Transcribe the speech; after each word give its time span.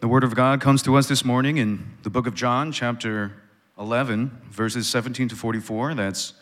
The 0.00 0.08
Word 0.08 0.24
of 0.24 0.34
God 0.34 0.62
comes 0.62 0.82
to 0.84 0.96
us 0.96 1.08
this 1.08 1.26
morning 1.26 1.58
in 1.58 1.86
the 2.04 2.08
book 2.08 2.26
of 2.26 2.34
John, 2.34 2.72
chapter 2.72 3.32
11, 3.78 4.30
verses 4.50 4.86
17 4.86 5.28
to 5.28 5.36
44. 5.36 5.92
That's 5.94 6.32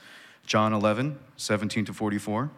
John 0.46 0.72
11, 0.72 1.18
17 1.36 1.86
to 1.86 1.92
44. 1.92 2.50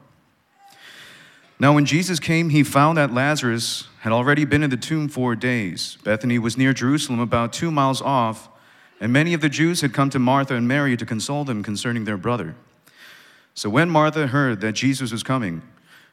Now, 1.58 1.74
when 1.74 1.86
Jesus 1.86 2.20
came, 2.20 2.50
he 2.50 2.62
found 2.62 2.98
that 2.98 3.14
Lazarus 3.14 3.88
had 4.00 4.12
already 4.12 4.44
been 4.44 4.62
in 4.62 4.68
the 4.68 4.76
tomb 4.76 5.08
four 5.08 5.34
days. 5.34 5.96
Bethany 6.04 6.38
was 6.38 6.58
near 6.58 6.74
Jerusalem, 6.74 7.18
about 7.18 7.54
two 7.54 7.70
miles 7.70 8.02
off, 8.02 8.50
and 9.00 9.10
many 9.10 9.32
of 9.32 9.40
the 9.40 9.48
Jews 9.48 9.80
had 9.80 9.94
come 9.94 10.10
to 10.10 10.18
Martha 10.18 10.54
and 10.54 10.68
Mary 10.68 10.98
to 10.98 11.06
console 11.06 11.44
them 11.44 11.62
concerning 11.62 12.04
their 12.04 12.18
brother. 12.18 12.56
So 13.54 13.70
when 13.70 13.88
Martha 13.88 14.26
heard 14.26 14.60
that 14.60 14.72
Jesus 14.72 15.12
was 15.12 15.22
coming, 15.22 15.62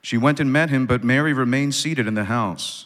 she 0.01 0.15
went 0.17 0.39
and 0.39 0.53
met 0.53 0.69
him, 0.69 0.85
but 0.85 1.03
Mary 1.03 1.33
remained 1.33 1.75
seated 1.75 2.07
in 2.07 2.13
the 2.13 2.23
house. 2.23 2.85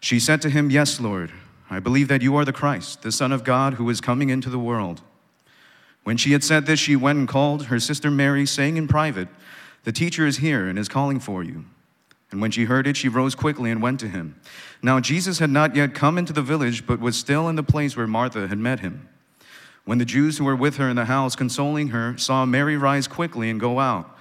She 0.00 0.18
said 0.18 0.42
to 0.42 0.50
him, 0.50 0.70
Yes, 0.70 0.98
Lord, 0.98 1.30
I 1.68 1.78
believe 1.78 2.08
that 2.08 2.22
you 2.22 2.34
are 2.36 2.44
the 2.44 2.52
Christ, 2.52 3.02
the 3.02 3.12
Son 3.12 3.32
of 3.32 3.44
God, 3.44 3.74
who 3.74 3.88
is 3.90 4.00
coming 4.00 4.30
into 4.30 4.50
the 4.50 4.58
world. 4.58 5.02
When 6.02 6.16
she 6.16 6.32
had 6.32 6.42
said 6.42 6.66
this, 6.66 6.80
she 6.80 6.96
went 6.96 7.18
and 7.18 7.28
called 7.28 7.66
her 7.66 7.78
sister 7.78 8.10
Mary, 8.10 8.46
saying 8.46 8.76
in 8.76 8.88
private, 8.88 9.28
The 9.84 9.92
teacher 9.92 10.26
is 10.26 10.38
here 10.38 10.66
and 10.66 10.78
is 10.78 10.88
calling 10.88 11.20
for 11.20 11.44
you. 11.44 11.66
And 12.30 12.40
when 12.40 12.50
she 12.50 12.64
heard 12.64 12.86
it, 12.86 12.96
she 12.96 13.08
rose 13.08 13.34
quickly 13.34 13.70
and 13.70 13.82
went 13.82 14.00
to 14.00 14.08
him. 14.08 14.40
Now 14.82 15.00
Jesus 15.00 15.38
had 15.40 15.50
not 15.50 15.76
yet 15.76 15.94
come 15.94 16.16
into 16.16 16.32
the 16.32 16.42
village, 16.42 16.86
but 16.86 17.00
was 17.00 17.16
still 17.16 17.48
in 17.48 17.56
the 17.56 17.62
place 17.62 17.96
where 17.96 18.06
Martha 18.06 18.48
had 18.48 18.58
met 18.58 18.80
him. 18.80 19.08
When 19.84 19.98
the 19.98 20.04
Jews 20.04 20.38
who 20.38 20.44
were 20.44 20.56
with 20.56 20.76
her 20.76 20.88
in 20.88 20.96
the 20.96 21.06
house, 21.06 21.34
consoling 21.34 21.88
her, 21.88 22.16
saw 22.16 22.44
Mary 22.44 22.76
rise 22.76 23.08
quickly 23.08 23.50
and 23.50 23.58
go 23.58 23.80
out, 23.80 24.16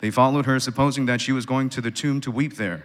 they 0.00 0.10
followed 0.10 0.44
her, 0.44 0.60
supposing 0.60 1.06
that 1.06 1.20
she 1.20 1.32
was 1.32 1.46
going 1.46 1.70
to 1.70 1.80
the 1.80 1.90
tomb 1.90 2.20
to 2.22 2.30
weep 2.30 2.56
there. 2.56 2.84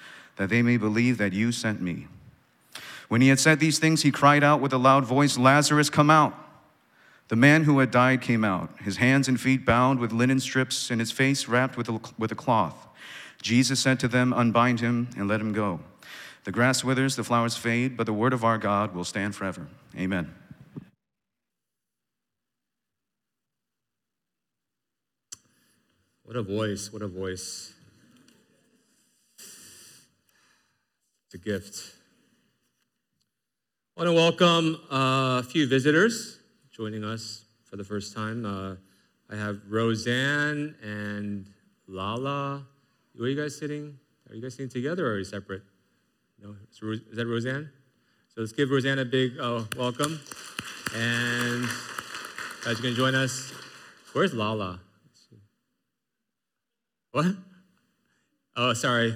that 0.37 0.49
they 0.49 0.61
may 0.61 0.77
believe 0.77 1.17
that 1.17 1.33
you 1.33 1.51
sent 1.51 1.81
me. 1.81 2.07
When 3.07 3.21
he 3.21 3.27
had 3.27 3.39
said 3.39 3.59
these 3.59 3.79
things, 3.79 4.03
he 4.03 4.11
cried 4.11 4.43
out 4.43 4.61
with 4.61 4.73
a 4.73 4.77
loud 4.77 5.05
voice, 5.05 5.37
Lazarus, 5.37 5.89
come 5.89 6.09
out. 6.09 6.33
The 7.27 7.35
man 7.35 7.63
who 7.63 7.79
had 7.79 7.91
died 7.91 8.21
came 8.21 8.43
out, 8.43 8.69
his 8.81 8.97
hands 8.97 9.27
and 9.27 9.39
feet 9.39 9.65
bound 9.65 9.99
with 9.99 10.11
linen 10.11 10.39
strips, 10.39 10.89
and 10.89 10.99
his 10.99 11.11
face 11.11 11.47
wrapped 11.47 11.77
with 11.77 11.89
a, 11.89 11.99
with 12.17 12.31
a 12.31 12.35
cloth. 12.35 12.87
Jesus 13.41 13.79
said 13.79 13.99
to 14.01 14.07
them, 14.07 14.33
Unbind 14.33 14.79
him 14.79 15.09
and 15.17 15.27
let 15.27 15.41
him 15.41 15.53
go. 15.53 15.79
The 16.43 16.51
grass 16.51 16.83
withers, 16.83 17.15
the 17.15 17.23
flowers 17.23 17.55
fade, 17.55 17.95
but 17.95 18.05
the 18.05 18.13
word 18.13 18.33
of 18.33 18.43
our 18.43 18.57
God 18.57 18.93
will 18.95 19.03
stand 19.03 19.35
forever. 19.35 19.67
Amen. 19.97 20.33
What 26.23 26.35
a 26.35 26.43
voice, 26.43 26.91
what 26.93 27.01
a 27.01 27.07
voice. 27.07 27.73
A 31.33 31.37
gift. 31.37 31.93
I 33.95 34.01
want 34.01 34.09
to 34.09 34.13
welcome 34.13 34.81
uh, 34.91 35.39
a 35.39 35.43
few 35.43 35.65
visitors 35.65 36.39
joining 36.75 37.05
us 37.05 37.45
for 37.63 37.77
the 37.77 37.85
first 37.85 38.13
time. 38.13 38.45
Uh, 38.45 38.75
I 39.33 39.37
have 39.37 39.61
Roseanne 39.69 40.75
and 40.83 41.45
Lala. 41.87 42.65
Where 43.15 43.27
are 43.27 43.29
you 43.29 43.41
guys 43.41 43.57
sitting? 43.57 43.97
Are 44.29 44.35
you 44.35 44.41
guys 44.41 44.55
sitting 44.55 44.67
together 44.67 45.07
or 45.07 45.11
are 45.11 45.17
you 45.19 45.23
separate? 45.23 45.61
No, 46.43 46.53
is 46.69 46.99
that 47.13 47.25
Roseanne? 47.25 47.69
So 48.35 48.41
let's 48.41 48.51
give 48.51 48.69
Roseanne 48.69 48.99
a 48.99 49.05
big 49.05 49.39
uh, 49.39 49.63
welcome. 49.77 50.19
And 50.93 51.63
guys 52.65 52.81
going 52.81 52.93
to 52.93 52.97
join 52.97 53.15
us. 53.15 53.53
Where's 54.11 54.33
Lala? 54.33 54.81
What? 57.13 57.27
Oh, 58.57 58.73
sorry. 58.73 59.15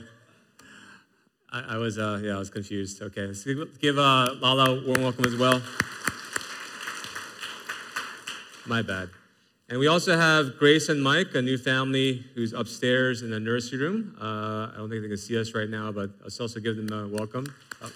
I, 1.55 1.75
I 1.75 1.77
was, 1.77 1.97
uh, 1.97 2.19
yeah, 2.21 2.35
I 2.35 2.39
was 2.39 2.49
confused. 2.49 3.01
Okay, 3.01 3.27
let's 3.27 3.45
give 3.79 3.97
uh, 3.97 4.35
Lala 4.41 4.71
a 4.71 4.85
warm 4.85 5.03
welcome 5.03 5.23
as 5.23 5.37
well. 5.37 5.61
My 8.65 8.81
bad. 8.81 9.09
And 9.69 9.79
we 9.79 9.87
also 9.87 10.17
have 10.17 10.57
Grace 10.59 10.89
and 10.89 11.01
Mike, 11.01 11.33
a 11.33 11.41
new 11.41 11.57
family 11.57 12.25
who's 12.35 12.51
upstairs 12.51 13.21
in 13.21 13.29
the 13.29 13.39
nursery 13.39 13.79
room. 13.79 14.17
Uh, 14.19 14.69
I 14.73 14.73
don't 14.75 14.89
think 14.89 15.01
they 15.01 15.07
can 15.07 15.17
see 15.17 15.39
us 15.39 15.53
right 15.55 15.69
now, 15.69 15.93
but 15.93 16.09
let's 16.21 16.41
also 16.41 16.59
give 16.59 16.75
them 16.75 16.91
a 16.91 17.07
welcome. 17.07 17.45
Oh, 17.81 17.89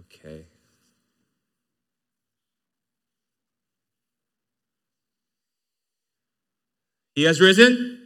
okay. 0.00 0.44
He 7.14 7.22
has 7.22 7.40
risen. 7.40 7.99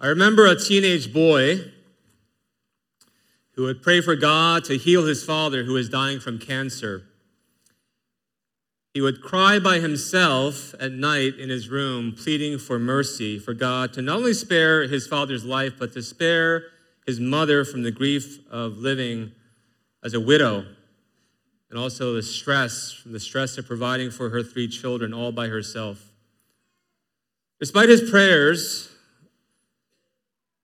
I 0.00 0.06
remember 0.06 0.46
a 0.46 0.58
teenage 0.58 1.12
boy 1.12 1.72
who 3.54 3.64
would 3.64 3.82
pray 3.82 4.00
for 4.00 4.14
God 4.14 4.64
to 4.66 4.78
heal 4.78 5.04
his 5.04 5.24
father 5.24 5.64
who 5.64 5.72
was 5.72 5.88
dying 5.88 6.20
from 6.20 6.38
cancer. 6.38 7.02
He 8.94 9.00
would 9.00 9.20
cry 9.20 9.58
by 9.58 9.80
himself 9.80 10.72
at 10.80 10.92
night 10.92 11.34
in 11.38 11.48
his 11.48 11.68
room, 11.68 12.12
pleading 12.12 12.58
for 12.58 12.78
mercy 12.78 13.40
for 13.40 13.54
God 13.54 13.92
to 13.94 14.02
not 14.02 14.18
only 14.18 14.34
spare 14.34 14.86
his 14.86 15.08
father's 15.08 15.44
life, 15.44 15.72
but 15.76 15.92
to 15.94 16.02
spare 16.02 16.66
his 17.04 17.18
mother 17.18 17.64
from 17.64 17.82
the 17.82 17.90
grief 17.90 18.38
of 18.50 18.78
living 18.78 19.32
as 20.04 20.14
a 20.14 20.20
widow 20.20 20.64
and 21.70 21.78
also 21.78 22.14
the 22.14 22.22
stress 22.22 22.92
from 22.92 23.12
the 23.12 23.20
stress 23.20 23.58
of 23.58 23.66
providing 23.66 24.12
for 24.12 24.30
her 24.30 24.44
three 24.44 24.68
children 24.68 25.12
all 25.12 25.32
by 25.32 25.48
herself. 25.48 26.12
Despite 27.58 27.88
his 27.88 28.08
prayers, 28.08 28.90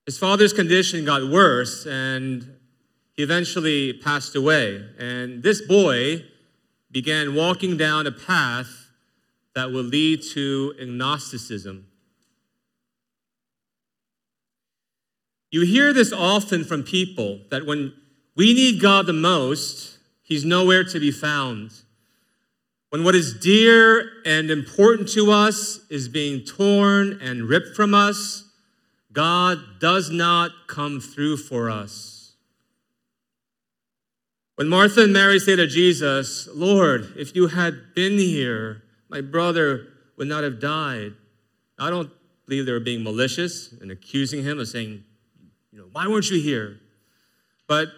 his 0.07 0.19
father's 0.19 0.53
condition 0.53 1.05
got 1.05 1.31
worse 1.31 1.87
and 1.87 2.57
he 3.15 3.23
eventually 3.23 3.93
passed 3.93 4.37
away. 4.37 4.85
And 4.99 5.43
this 5.43 5.63
boy 5.63 6.25
began 6.91 7.35
walking 7.35 7.77
down 7.77 8.07
a 8.07 8.13
path 8.13 8.91
that 9.55 9.71
would 9.71 9.87
lead 9.87 10.23
to 10.33 10.75
agnosticism. 10.81 11.87
You 15.51 15.63
hear 15.63 15.93
this 15.93 16.13
often 16.13 16.65
from 16.65 16.83
people 16.83 17.39
that 17.51 17.65
when 17.65 17.95
we 18.37 18.53
need 18.53 18.83
God 18.83 19.07
the 19.07 19.13
most, 19.13 19.99
he's 20.23 20.45
nowhere 20.45 20.83
to 20.85 20.99
be 20.99 21.13
found. 21.13 21.71
when 22.91 23.03
what 23.03 23.15
is 23.17 23.35
dear 23.35 24.09
and 24.25 24.51
important 24.51 25.09
to 25.09 25.31
us 25.33 25.81
is 25.91 26.09
being 26.09 26.45
torn 26.45 27.19
and 27.21 27.49
ripped 27.49 27.75
from 27.75 27.93
us, 27.93 28.44
God 29.15 29.59
does 29.81 30.11
not 30.11 30.51
come 30.67 31.01
through 31.01 31.39
for 31.39 31.71
us. 31.71 32.35
When 34.57 34.69
Martha 34.69 35.05
and 35.05 35.13
Mary 35.13 35.39
say 35.39 35.57
to 35.57 35.67
Jesus, 35.67 36.49
Lord, 36.53 37.15
if 37.17 37.35
you 37.35 37.49
had 37.49 37.95
been 37.95 38.19
here, 38.19 38.83
my 39.09 39.21
brother 39.21 39.87
would 40.17 40.29
not 40.29 40.45
have 40.45 40.61
died. 40.61 41.15
I 41.79 41.91
don't 41.91 42.11
believe 42.47 42.67
they 42.67 42.73
were 42.73 42.81
being 42.81 43.03
malicious 43.03 43.73
and 43.81 43.91
accusing 43.91 44.45
him 44.45 44.59
of 44.59 44.69
saying, 44.69 45.03
you 45.73 45.79
know, 45.79 45.87
why 45.93 46.07
weren't 46.07 46.31
you 46.31 46.41
here? 46.41 46.79
But 47.67 47.89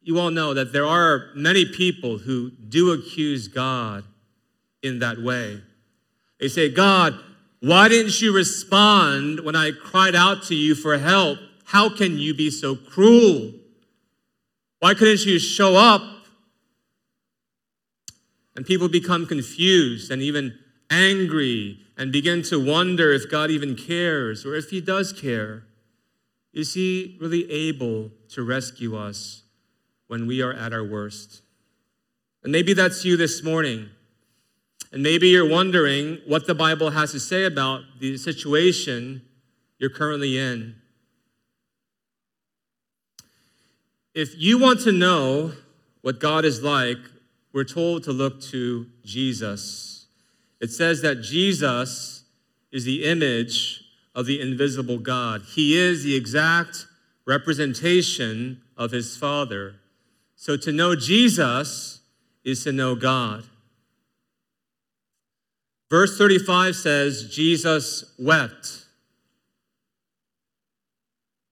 you 0.00 0.18
all 0.18 0.30
know 0.30 0.54
that 0.54 0.72
there 0.72 0.86
are 0.86 1.30
many 1.34 1.64
people 1.64 2.18
who 2.18 2.50
do 2.50 2.92
accuse 2.92 3.46
God 3.46 4.04
in 4.82 5.00
that 5.00 5.18
way. 5.18 5.62
They 6.40 6.48
say, 6.48 6.70
God, 6.70 7.14
why 7.60 7.88
didn't 7.88 8.20
you 8.20 8.34
respond 8.34 9.40
when 9.40 9.56
I 9.56 9.72
cried 9.72 10.14
out 10.14 10.44
to 10.44 10.54
you 10.54 10.74
for 10.74 10.98
help? 10.98 11.38
How 11.64 11.94
can 11.94 12.18
you 12.18 12.34
be 12.34 12.50
so 12.50 12.76
cruel? 12.76 13.52
Why 14.80 14.94
couldn't 14.94 15.26
you 15.26 15.38
show 15.38 15.76
up? 15.76 16.02
And 18.54 18.64
people 18.64 18.88
become 18.88 19.26
confused 19.26 20.10
and 20.10 20.22
even 20.22 20.58
angry 20.90 21.80
and 21.96 22.12
begin 22.12 22.42
to 22.42 22.64
wonder 22.64 23.12
if 23.12 23.30
God 23.30 23.50
even 23.50 23.76
cares 23.76 24.46
or 24.46 24.54
if 24.54 24.70
He 24.70 24.80
does 24.80 25.12
care. 25.12 25.64
Is 26.52 26.74
He 26.74 27.16
really 27.20 27.50
able 27.50 28.10
to 28.30 28.42
rescue 28.42 28.96
us 28.96 29.42
when 30.08 30.26
we 30.26 30.42
are 30.42 30.52
at 30.52 30.72
our 30.72 30.84
worst. 30.84 31.42
And 32.42 32.50
maybe 32.50 32.72
that's 32.72 33.04
you 33.04 33.16
this 33.16 33.42
morning. 33.42 33.90
And 34.92 35.02
maybe 35.02 35.28
you're 35.28 35.48
wondering 35.48 36.18
what 36.26 36.46
the 36.46 36.54
Bible 36.54 36.90
has 36.90 37.12
to 37.12 37.20
say 37.20 37.44
about 37.44 37.82
the 38.00 38.16
situation 38.16 39.22
you're 39.78 39.90
currently 39.90 40.38
in. 40.38 40.76
If 44.14 44.34
you 44.36 44.58
want 44.58 44.80
to 44.80 44.92
know 44.92 45.52
what 46.00 46.18
God 46.18 46.44
is 46.44 46.62
like, 46.62 46.98
we're 47.52 47.64
told 47.64 48.04
to 48.04 48.12
look 48.12 48.40
to 48.42 48.86
Jesus. 49.04 50.06
It 50.60 50.70
says 50.70 51.02
that 51.02 51.22
Jesus 51.22 52.24
is 52.72 52.84
the 52.84 53.04
image 53.04 53.84
of 54.14 54.26
the 54.26 54.40
invisible 54.40 54.98
God, 54.98 55.42
He 55.54 55.76
is 55.78 56.02
the 56.02 56.16
exact 56.16 56.86
representation 57.26 58.62
of 58.76 58.90
His 58.90 59.16
Father. 59.16 59.76
So 60.34 60.56
to 60.56 60.72
know 60.72 60.96
Jesus 60.96 62.00
is 62.42 62.64
to 62.64 62.72
know 62.72 62.94
God. 62.94 63.44
Verse 65.90 66.18
35 66.18 66.76
says, 66.76 67.28
Jesus 67.30 68.14
wept. 68.18 68.86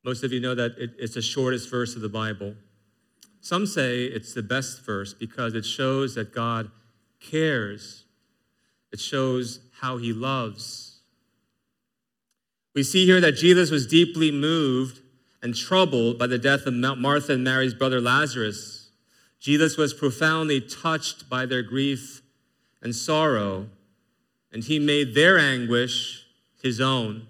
Most 0.05 0.23
of 0.23 0.33
you 0.33 0.41
know 0.41 0.55
that 0.55 0.73
it's 0.77 1.15
the 1.15 1.23
shortest 1.23 1.71
verse 1.71 1.97
of 1.97 2.03
the 2.03 2.09
Bible. 2.09 2.55
Some 3.41 3.67
say 3.67 4.05
it's 4.05 4.35
the 4.35 4.43
best 4.43 4.85
verse 4.85 5.15
because 5.15 5.55
it 5.55 5.65
shows 5.65 6.15
that 6.17 6.35
God 6.35 6.71
cares, 7.21 8.05
it 8.93 9.01
shows 9.01 9.61
how 9.81 9.97
he 9.97 10.13
loves. 10.13 11.01
We 12.75 12.83
see 12.83 13.07
here 13.07 13.21
that 13.21 13.33
Jesus 13.33 13.71
was 13.71 13.87
deeply 13.87 14.31
moved 14.31 15.01
and 15.43 15.55
troubled 15.55 16.19
by 16.19 16.27
the 16.27 16.39
death 16.39 16.67
of 16.67 16.75
Martha 16.75 17.33
and 17.33 17.43
Mary's 17.43 17.73
brother 17.73 18.01
Lazarus. 18.01 18.91
Jesus 19.41 19.77
was 19.77 19.95
profoundly 19.95 20.61
touched 20.61 21.29
by 21.31 21.47
their 21.47 21.63
grief 21.63 22.21
and 22.83 22.95
sorrow, 22.95 23.69
and 24.57 24.65
he 24.65 24.79
made 24.79 25.15
their 25.15 25.39
anguish 25.39 26.25
his 26.63 26.81
own. 26.81 27.27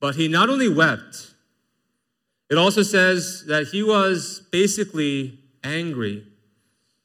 But 0.00 0.16
he 0.16 0.26
not 0.26 0.50
only 0.50 0.68
wept, 0.68 1.32
it 2.50 2.58
also 2.58 2.82
says 2.82 3.44
that 3.46 3.68
he 3.68 3.84
was 3.84 4.42
basically 4.50 5.38
angry. 5.62 6.26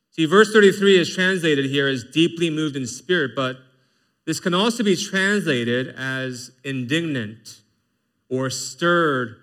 See, 0.09 0.25
verse 0.25 0.51
33 0.51 0.97
is 0.97 1.13
translated 1.13 1.65
here 1.65 1.87
as 1.87 2.05
deeply 2.05 2.49
moved 2.49 2.75
in 2.75 2.87
spirit, 2.87 3.33
but 3.35 3.57
this 4.25 4.39
can 4.39 4.55
also 4.55 4.83
be 4.83 4.95
translated 4.95 5.93
as 5.95 6.49
indignant 6.63 7.61
or 8.31 8.49
stirred 8.49 9.35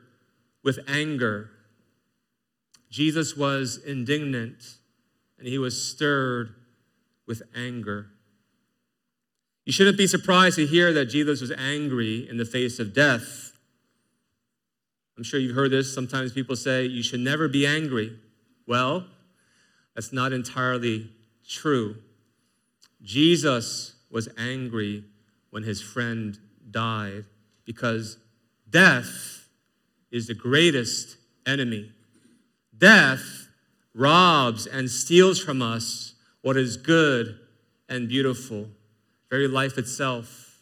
with 0.65 0.81
anger. 0.89 1.49
Jesus 2.91 3.37
was 3.37 3.79
indignant 3.87 4.79
and 5.39 5.47
he 5.47 5.59
was 5.59 5.81
stirred 5.81 6.57
with 7.25 7.45
anger. 7.55 8.09
You 9.65 9.73
shouldn't 9.73 9.97
be 9.97 10.07
surprised 10.07 10.57
to 10.57 10.67
hear 10.67 10.93
that 10.93 11.07
Jesus 11.07 11.41
was 11.41 11.53
angry 11.53 12.29
in 12.29 12.37
the 12.37 12.45
face 12.45 12.79
of 12.79 12.93
death. 12.93 13.53
I'm 15.17 15.23
sure 15.23 15.41
you've 15.41 15.55
heard 15.55 15.71
this. 15.71 15.93
Sometimes 15.95 16.33
people 16.33 16.57
say, 16.57 16.85
you 16.85 17.03
should 17.03 17.21
never 17.21 17.49
be 17.49 17.67
angry. 17.67 18.19
Well, 18.67 19.07
that's 19.95 20.13
not 20.13 20.33
entirely 20.33 21.11
true. 21.49 21.97
Jesus 23.03 23.95
was 24.11 24.29
angry 24.37 25.05
when 25.51 25.63
his 25.63 25.81
friend 25.81 26.39
died 26.71 27.25
because 27.65 28.19
death 28.69 29.49
is 30.11 30.27
the 30.27 30.35
greatest 30.35 31.17
enemy 31.47 31.93
Death 32.77 33.49
robs 33.95 34.67
and 34.67 34.91
steals 34.91 35.41
from 35.41 35.63
us 35.63 36.15
what 36.43 36.57
is 36.57 36.77
good 36.77 37.39
and 37.89 38.09
beautiful, 38.09 38.69
very 39.35 39.49
life 39.49 39.79
itself. 39.79 40.61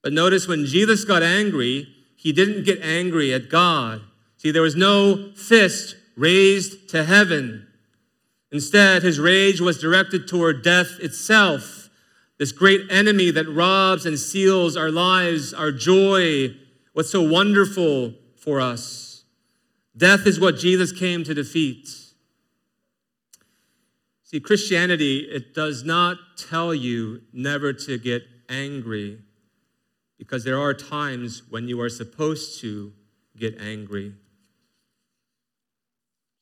But 0.00 0.12
notice 0.12 0.46
when 0.46 0.64
Jesus 0.64 1.04
got 1.04 1.24
angry, 1.24 1.88
he 2.14 2.30
didn't 2.32 2.64
get 2.64 2.80
angry 2.80 3.34
at 3.34 3.50
God. 3.50 4.00
See, 4.36 4.52
there 4.52 4.62
was 4.62 4.76
no 4.76 5.32
fist 5.32 5.96
raised 6.16 6.88
to 6.90 7.02
heaven. 7.02 7.66
Instead, 8.52 9.02
his 9.02 9.18
rage 9.18 9.60
was 9.60 9.80
directed 9.80 10.28
toward 10.28 10.62
death 10.62 11.00
itself, 11.00 11.90
this 12.38 12.52
great 12.52 12.82
enemy 12.90 13.32
that 13.32 13.48
robs 13.48 14.06
and 14.06 14.20
seals 14.20 14.76
our 14.76 14.92
lives, 14.92 15.52
our 15.52 15.72
joy, 15.72 16.54
what's 16.92 17.10
so 17.10 17.22
wonderful 17.22 18.14
for 18.36 18.60
us. 18.60 19.24
Death 19.96 20.28
is 20.28 20.38
what 20.38 20.58
Jesus 20.58 20.92
came 20.92 21.24
to 21.24 21.34
defeat. 21.34 21.88
See, 24.34 24.40
Christianity, 24.40 25.18
it 25.18 25.54
does 25.54 25.84
not 25.84 26.18
tell 26.36 26.74
you 26.74 27.20
never 27.32 27.72
to 27.72 27.98
get 27.98 28.24
angry 28.48 29.20
because 30.18 30.42
there 30.42 30.58
are 30.58 30.74
times 30.74 31.44
when 31.50 31.68
you 31.68 31.80
are 31.80 31.88
supposed 31.88 32.60
to 32.62 32.92
get 33.38 33.60
angry. 33.60 34.12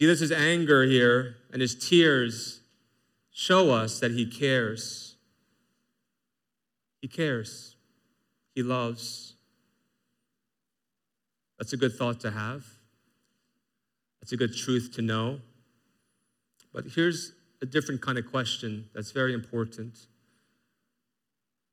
Jesus' 0.00 0.32
anger 0.32 0.84
here 0.84 1.36
and 1.52 1.60
his 1.60 1.74
tears 1.74 2.62
show 3.30 3.70
us 3.70 4.00
that 4.00 4.12
he 4.12 4.24
cares. 4.24 5.16
He 7.02 7.08
cares. 7.08 7.76
He 8.54 8.62
loves. 8.62 9.34
That's 11.58 11.74
a 11.74 11.76
good 11.76 11.92
thought 11.92 12.20
to 12.20 12.30
have. 12.30 12.64
That's 14.22 14.32
a 14.32 14.38
good 14.38 14.56
truth 14.56 14.92
to 14.94 15.02
know. 15.02 15.40
But 16.72 16.86
here's 16.86 17.32
a 17.62 17.66
different 17.66 18.02
kind 18.02 18.18
of 18.18 18.30
question 18.30 18.88
that's 18.92 19.12
very 19.12 19.32
important. 19.32 20.06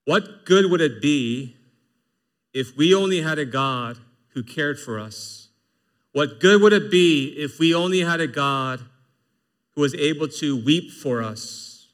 What 0.06 0.46
good 0.46 0.70
would 0.70 0.82
it 0.82 1.02
be 1.02 1.58
if 2.54 2.78
we 2.78 2.94
only 2.94 3.22
had 3.22 3.40
a 3.40 3.46
God 3.46 3.98
who 4.30 4.44
cared 4.44 4.80
for 4.80 5.00
us? 5.00 5.50
What 6.12 6.40
good 6.40 6.62
would 6.62 6.74
it 6.74 6.92
be 6.92 7.34
if 7.38 7.60
we 7.60 7.74
only 7.74 8.02
had 8.02 8.22
a 8.22 8.28
God 8.28 8.82
who 9.72 9.82
was 9.82 9.96
able 9.96 10.28
to 10.28 10.64
weep 10.64 10.92
for 10.92 11.24
us? 11.24 11.88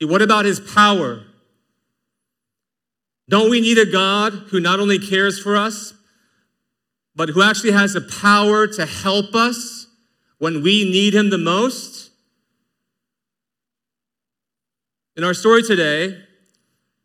What 0.00 0.22
about 0.22 0.44
his 0.44 0.58
power? 0.58 1.24
Don't 3.28 3.50
we 3.50 3.60
need 3.60 3.78
a 3.78 3.86
God 3.86 4.32
who 4.32 4.58
not 4.58 4.80
only 4.80 4.98
cares 4.98 5.38
for 5.38 5.56
us, 5.56 5.94
but 7.14 7.28
who 7.28 7.42
actually 7.42 7.72
has 7.72 7.92
the 7.92 8.00
power 8.00 8.66
to 8.66 8.86
help 8.86 9.34
us 9.34 9.86
when 10.38 10.62
we 10.62 10.90
need 10.90 11.14
him 11.14 11.30
the 11.30 11.38
most. 11.38 12.09
In 15.16 15.24
our 15.24 15.34
story 15.34 15.62
today, 15.62 16.22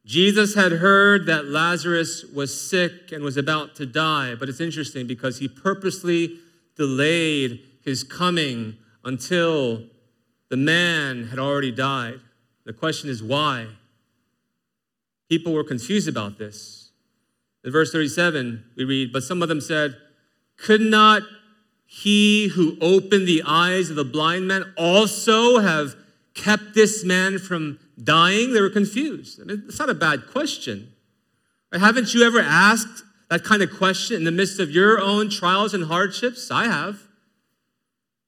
Jesus 0.05 0.53
had 0.53 0.73
heard 0.73 1.25
that 1.25 1.45
Lazarus 1.45 2.23
was 2.23 2.59
sick 2.59 3.11
and 3.11 3.23
was 3.23 3.37
about 3.37 3.75
to 3.75 3.85
die, 3.87 4.35
but 4.35 4.47
it's 4.47 4.59
interesting 4.59 5.07
because 5.07 5.39
he 5.39 5.47
purposely 5.47 6.37
delayed 6.75 7.61
his 7.83 8.03
coming 8.03 8.77
until 9.03 9.83
the 10.49 10.57
man 10.57 11.25
had 11.25 11.39
already 11.39 11.71
died. 11.71 12.19
The 12.65 12.73
question 12.73 13.09
is 13.09 13.23
why? 13.23 13.67
People 15.27 15.53
were 15.53 15.63
confused 15.63 16.07
about 16.07 16.37
this. 16.37 16.91
In 17.63 17.71
verse 17.71 17.91
37, 17.91 18.63
we 18.75 18.83
read, 18.83 19.11
But 19.11 19.23
some 19.23 19.41
of 19.41 19.49
them 19.49 19.61
said, 19.61 19.95
Could 20.57 20.81
not 20.81 21.23
he 21.87 22.49
who 22.49 22.77
opened 22.79 23.27
the 23.27 23.41
eyes 23.45 23.89
of 23.89 23.95
the 23.95 24.03
blind 24.03 24.47
man 24.47 24.73
also 24.77 25.59
have 25.59 25.95
kept 26.35 26.75
this 26.75 27.03
man 27.03 27.39
from 27.39 27.79
dying? 28.01 28.53
They 28.53 28.61
were 28.61 28.69
confused. 28.69 29.41
I 29.41 29.45
mean, 29.45 29.63
it's 29.67 29.79
not 29.79 29.89
a 29.89 29.95
bad 29.95 30.27
question. 30.27 30.91
Right? 31.71 31.81
Haven't 31.81 32.13
you 32.13 32.23
ever 32.23 32.39
asked 32.39 33.03
that 33.29 33.43
kind 33.43 33.61
of 33.61 33.75
question 33.75 34.17
in 34.17 34.23
the 34.23 34.31
midst 34.31 34.59
of 34.59 34.69
your 34.69 34.99
own 34.99 35.29
trials 35.29 35.73
and 35.73 35.85
hardships? 35.85 36.51
I 36.51 36.65
have. 36.65 36.99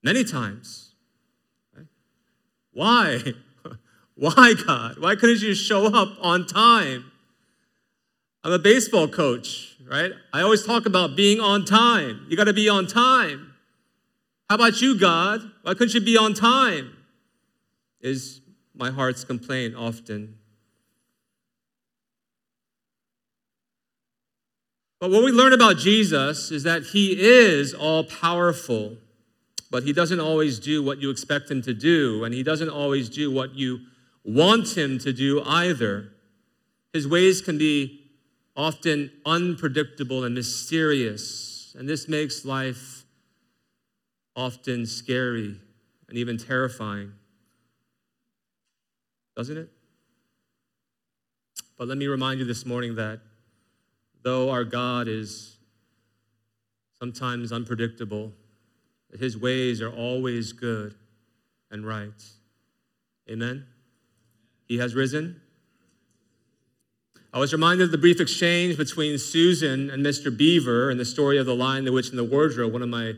Many 0.02 0.24
times. 0.24 0.94
Right? 1.76 1.88
Why? 2.74 3.34
Why, 4.16 4.54
God? 4.66 4.98
Why 5.00 5.16
couldn't 5.16 5.42
you 5.42 5.54
show 5.54 5.86
up 5.86 6.18
on 6.22 6.48
time? 6.48 7.12
I'm 8.44 8.52
a 8.52 8.60
baseball 8.60 9.08
coach, 9.08 9.76
right? 9.86 10.12
I 10.34 10.42
always 10.42 10.66
talk 10.66 10.86
about 10.86 11.16
being 11.16 11.40
on 11.40 11.66
time. 11.66 12.26
You 12.30 12.38
got 12.38 12.46
to 12.46 12.54
be 12.54 12.70
on 12.70 12.88
time. 12.88 13.54
How 14.50 14.56
about 14.56 14.82
you, 14.82 14.98
God? 14.98 15.42
Why 15.64 15.74
couldn't 15.74 15.94
you 15.94 16.02
be 16.02 16.18
on 16.18 16.34
time? 16.34 16.97
Is 18.08 18.40
my 18.74 18.90
heart's 18.90 19.26
complaint 19.26 19.76
often. 19.76 20.38
But 25.02 25.12
what 25.12 25.26
we 25.26 25.32
learn 25.32 25.52
about 25.52 25.78
Jesus 25.78 26.50
is 26.52 26.64
that 26.64 26.84
he 26.84 27.20
is 27.20 27.74
all 27.74 28.06
powerful, 28.06 28.96
but 29.70 29.84
he 29.84 29.92
doesn't 29.92 30.22
always 30.22 30.58
do 30.58 30.82
what 30.82 31.02
you 31.02 31.10
expect 31.10 31.52
him 31.52 31.62
to 31.64 31.74
do, 31.74 32.24
and 32.24 32.34
he 32.34 32.44
doesn't 32.44 32.70
always 32.70 33.10
do 33.10 33.30
what 33.30 33.56
you 33.56 33.80
want 34.24 34.78
him 34.78 34.98
to 35.00 35.12
do 35.12 35.44
either. 35.44 36.14
His 36.94 37.08
ways 37.08 37.42
can 37.42 37.58
be 37.58 38.06
often 38.56 39.12
unpredictable 39.26 40.24
and 40.24 40.34
mysterious, 40.34 41.76
and 41.78 41.90
this 41.90 42.08
makes 42.08 42.46
life 42.46 43.04
often 44.34 44.86
scary 44.86 45.60
and 46.08 46.18
even 46.18 46.38
terrifying. 46.38 47.12
Doesn't 49.38 49.56
it? 49.56 49.70
But 51.78 51.88
let 51.88 52.00
me 52.00 52.08
remind 52.08 52.40
you 52.40 52.46
this 52.46 52.66
morning 52.66 52.96
that 52.96 53.20
though 54.24 54.50
our 54.50 54.64
God 54.64 55.08
is 55.08 55.58
sometimes 56.98 57.52
unpredictable, 57.52 58.34
his 59.20 59.38
ways 59.38 59.80
are 59.80 59.92
always 59.92 60.54
good 60.54 60.96
and 61.70 61.86
right. 61.86 62.20
Amen? 63.30 63.68
He 64.68 64.80
has 64.80 64.96
risen. 64.96 65.40
I 67.32 67.38
was 67.38 67.54
reminded 67.54 67.86
of 67.86 67.92
the 67.92 68.00
brief 68.00 68.20
exchange 68.20 68.76
between 68.76 69.20
Susan 69.20 69.92
and 69.92 70.04
Mr. 70.04 70.36
Beaver 70.36 70.90
in 70.90 70.98
the 70.98 71.06
story 71.06 71.38
of 71.38 71.46
The 71.46 71.54
Lion, 71.54 71.86
the 71.86 71.92
Witch, 71.92 72.10
and 72.10 72.18
the 72.18 72.24
Wardrobe, 72.24 72.74
one 72.74 72.82
of 72.82 72.90
my 72.90 73.14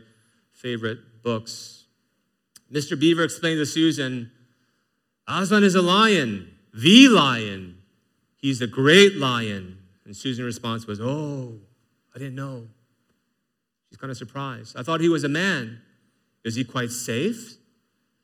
favorite 0.52 1.22
books. 1.22 1.86
Mr. 2.70 3.00
Beaver 3.00 3.24
explained 3.24 3.58
to 3.58 3.64
Susan, 3.64 4.30
Aslan 5.30 5.62
is 5.62 5.74
a 5.74 5.82
lion, 5.82 6.50
the 6.74 7.08
lion. 7.08 7.78
He's 8.36 8.60
a 8.60 8.66
great 8.66 9.16
lion. 9.16 9.78
And 10.04 10.16
Susan's 10.16 10.44
response 10.44 10.86
was, 10.86 11.00
Oh, 11.00 11.58
I 12.14 12.18
didn't 12.18 12.34
know. 12.34 12.66
She's 13.88 13.96
kind 13.96 14.10
of 14.10 14.16
surprised. 14.16 14.76
I 14.76 14.82
thought 14.82 15.00
he 15.00 15.08
was 15.08 15.24
a 15.24 15.28
man. 15.28 15.80
Is 16.44 16.54
he 16.54 16.64
quite 16.64 16.90
safe? 16.90 17.56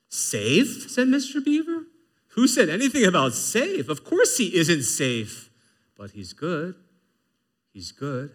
Safe? 0.08 0.90
said 0.90 1.08
Mr. 1.08 1.44
Beaver. 1.44 1.84
Who 2.28 2.48
said 2.48 2.68
anything 2.68 3.04
about 3.04 3.32
safe? 3.32 3.88
Of 3.88 4.04
course 4.04 4.36
he 4.36 4.56
isn't 4.56 4.82
safe, 4.82 5.50
but 5.96 6.10
he's 6.10 6.32
good. 6.32 6.74
He's 7.72 7.92
good. 7.92 8.30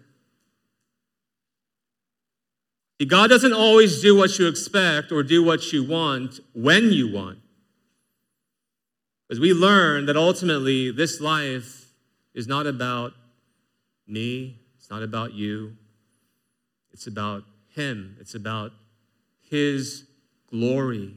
See, 3.00 3.06
God 3.06 3.30
doesn't 3.30 3.54
always 3.54 4.02
do 4.02 4.16
what 4.16 4.38
you 4.40 4.48
expect 4.48 5.12
or 5.12 5.24
do 5.24 5.44
what 5.44 5.74
you 5.74 5.84
want 5.84 6.40
when 6.54 6.92
you 6.92 7.12
want. 7.12 7.40
As 9.32 9.40
we 9.40 9.54
learn 9.54 10.08
that 10.08 10.18
ultimately 10.18 10.92
this 10.92 11.22
life 11.22 11.94
is 12.34 12.48
not 12.48 12.68
about 12.68 13.14
me, 14.06 14.60
it's 14.78 14.90
not 14.90 15.04
about 15.04 15.32
you, 15.32 15.78
it's 16.92 17.08
about 17.08 17.44
Him, 17.70 18.18
it's 18.20 18.36
about 18.36 18.74
His 19.50 20.04
glory. 20.50 21.16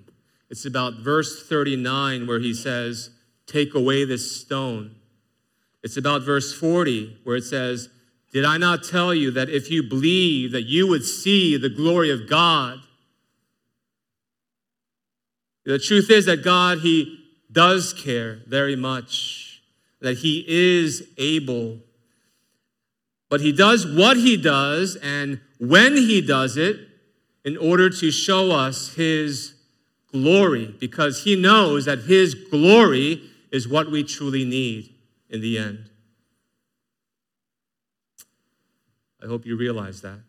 It's 0.48 0.64
about 0.64 1.00
verse 1.00 1.48
39 1.48 2.28
where 2.28 2.38
He 2.38 2.54
says, 2.54 3.10
Take 3.48 3.74
away 3.74 4.04
this 4.04 4.40
stone. 4.40 4.94
It's 5.82 5.96
about 5.96 6.22
verse 6.22 6.54
40 6.54 7.18
where 7.24 7.34
it 7.34 7.42
says, 7.44 7.88
Did 8.32 8.44
I 8.44 8.58
not 8.58 8.84
tell 8.84 9.12
you 9.12 9.32
that 9.32 9.50
if 9.50 9.72
you 9.72 9.82
believe 9.82 10.52
that 10.52 10.62
you 10.62 10.86
would 10.86 11.04
see 11.04 11.56
the 11.56 11.68
glory 11.68 12.12
of 12.12 12.30
God? 12.30 12.78
The 15.64 15.80
truth 15.80 16.10
is 16.10 16.26
that 16.26 16.44
God, 16.44 16.78
He 16.78 17.23
does 17.54 17.94
care 17.94 18.40
very 18.46 18.76
much, 18.76 19.62
that 20.00 20.18
He 20.18 20.44
is 20.46 21.08
able 21.16 21.78
but 23.34 23.40
he 23.40 23.50
does 23.50 23.84
what 23.84 24.16
he 24.16 24.36
does 24.36 24.94
and 24.94 25.40
when 25.58 25.96
he 25.96 26.20
does 26.20 26.56
it 26.56 26.78
in 27.44 27.56
order 27.56 27.90
to 27.90 28.12
show 28.12 28.52
us 28.52 28.94
his 28.94 29.54
glory, 30.12 30.72
because 30.78 31.24
he 31.24 31.34
knows 31.34 31.86
that 31.86 32.04
his 32.04 32.36
glory 32.36 33.22
is 33.50 33.66
what 33.66 33.90
we 33.90 34.04
truly 34.04 34.44
need 34.44 34.94
in 35.28 35.40
the 35.40 35.58
end. 35.58 35.90
I 39.20 39.26
hope 39.26 39.44
you 39.44 39.56
realize 39.56 40.00
that. 40.02 40.20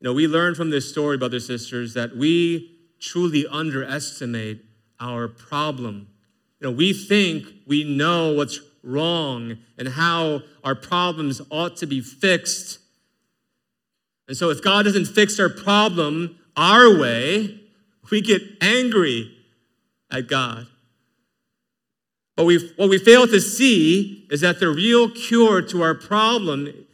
You 0.00 0.04
know, 0.04 0.12
we 0.12 0.26
learn 0.26 0.54
from 0.54 0.68
this 0.68 0.86
story, 0.90 1.16
brothers 1.16 1.48
and 1.48 1.58
sisters, 1.58 1.94
that 1.94 2.14
we 2.14 2.76
truly 3.00 3.46
underestimate 3.46 4.62
our 5.00 5.28
problem. 5.28 6.08
You 6.62 6.68
know, 6.70 6.76
we 6.76 6.92
think 6.92 7.48
we 7.66 7.82
know 7.82 8.34
what's 8.34 8.60
wrong 8.84 9.58
and 9.76 9.88
how 9.88 10.42
our 10.62 10.76
problems 10.76 11.42
ought 11.50 11.76
to 11.78 11.86
be 11.86 12.00
fixed. 12.00 12.78
And 14.28 14.36
so, 14.36 14.48
if 14.50 14.62
God 14.62 14.84
doesn't 14.84 15.06
fix 15.06 15.40
our 15.40 15.48
problem 15.48 16.38
our 16.56 16.96
way, 16.96 17.58
we 18.12 18.20
get 18.20 18.42
angry 18.60 19.36
at 20.08 20.28
God. 20.28 20.68
But 22.36 22.44
what 22.44 22.88
we 22.88 22.98
fail 22.98 23.26
to 23.26 23.40
see 23.40 24.28
is 24.30 24.42
that 24.42 24.60
the 24.60 24.68
real 24.68 25.10
cure 25.10 25.62
to 25.62 25.82
our 25.82 25.94
problem 25.94 26.86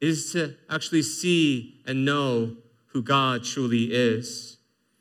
is 0.00 0.32
to 0.32 0.56
actually 0.68 1.02
see 1.02 1.80
and 1.86 2.04
know 2.04 2.56
who 2.88 3.02
God 3.02 3.44
truly 3.44 3.92
is. 3.92 4.57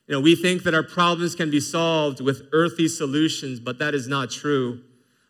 You 0.07 0.15
know, 0.15 0.21
we 0.21 0.35
think 0.35 0.63
that 0.63 0.73
our 0.73 0.83
problems 0.83 1.35
can 1.35 1.51
be 1.51 1.59
solved 1.59 2.21
with 2.21 2.47
earthly 2.53 2.87
solutions, 2.87 3.59
but 3.59 3.77
that 3.79 3.93
is 3.93 4.07
not 4.07 4.31
true. 4.31 4.81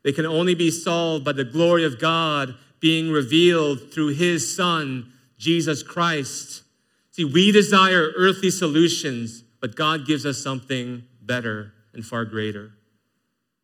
They 0.03 0.11
can 0.11 0.25
only 0.25 0.53
be 0.53 0.69
solved 0.69 1.25
by 1.25 1.31
the 1.31 1.43
glory 1.43 1.83
of 1.83 1.99
God 1.99 2.55
being 2.79 3.11
revealed 3.11 3.91
through 3.91 4.09
His 4.09 4.55
Son, 4.55 5.11
Jesus 5.37 5.81
Christ. 5.81 6.63
See, 7.11 7.25
we 7.25 7.51
desire 7.51 8.11
earthly 8.15 8.51
solutions, 8.51 9.43
but 9.59 9.75
God 9.75 10.05
gives 10.05 10.25
us 10.25 10.37
something 10.37 11.03
better 11.21 11.73
and 11.93 12.05
far 12.05 12.25
greater. 12.25 12.71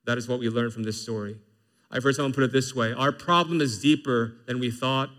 That 0.05 0.17
is 0.17 0.27
what 0.27 0.39
we 0.39 0.49
learn 0.49 0.71
from 0.71 0.83
this 0.83 1.01
story. 1.01 1.37
I've 1.91 2.03
heard 2.03 2.15
someone 2.15 2.33
put 2.33 2.43
it 2.43 2.51
this 2.51 2.73
way 2.75 2.91
Our 2.91 3.11
problem 3.11 3.61
is 3.61 3.79
deeper 3.79 4.33
than 4.47 4.59
we 4.59 4.71
thought, 4.71 5.09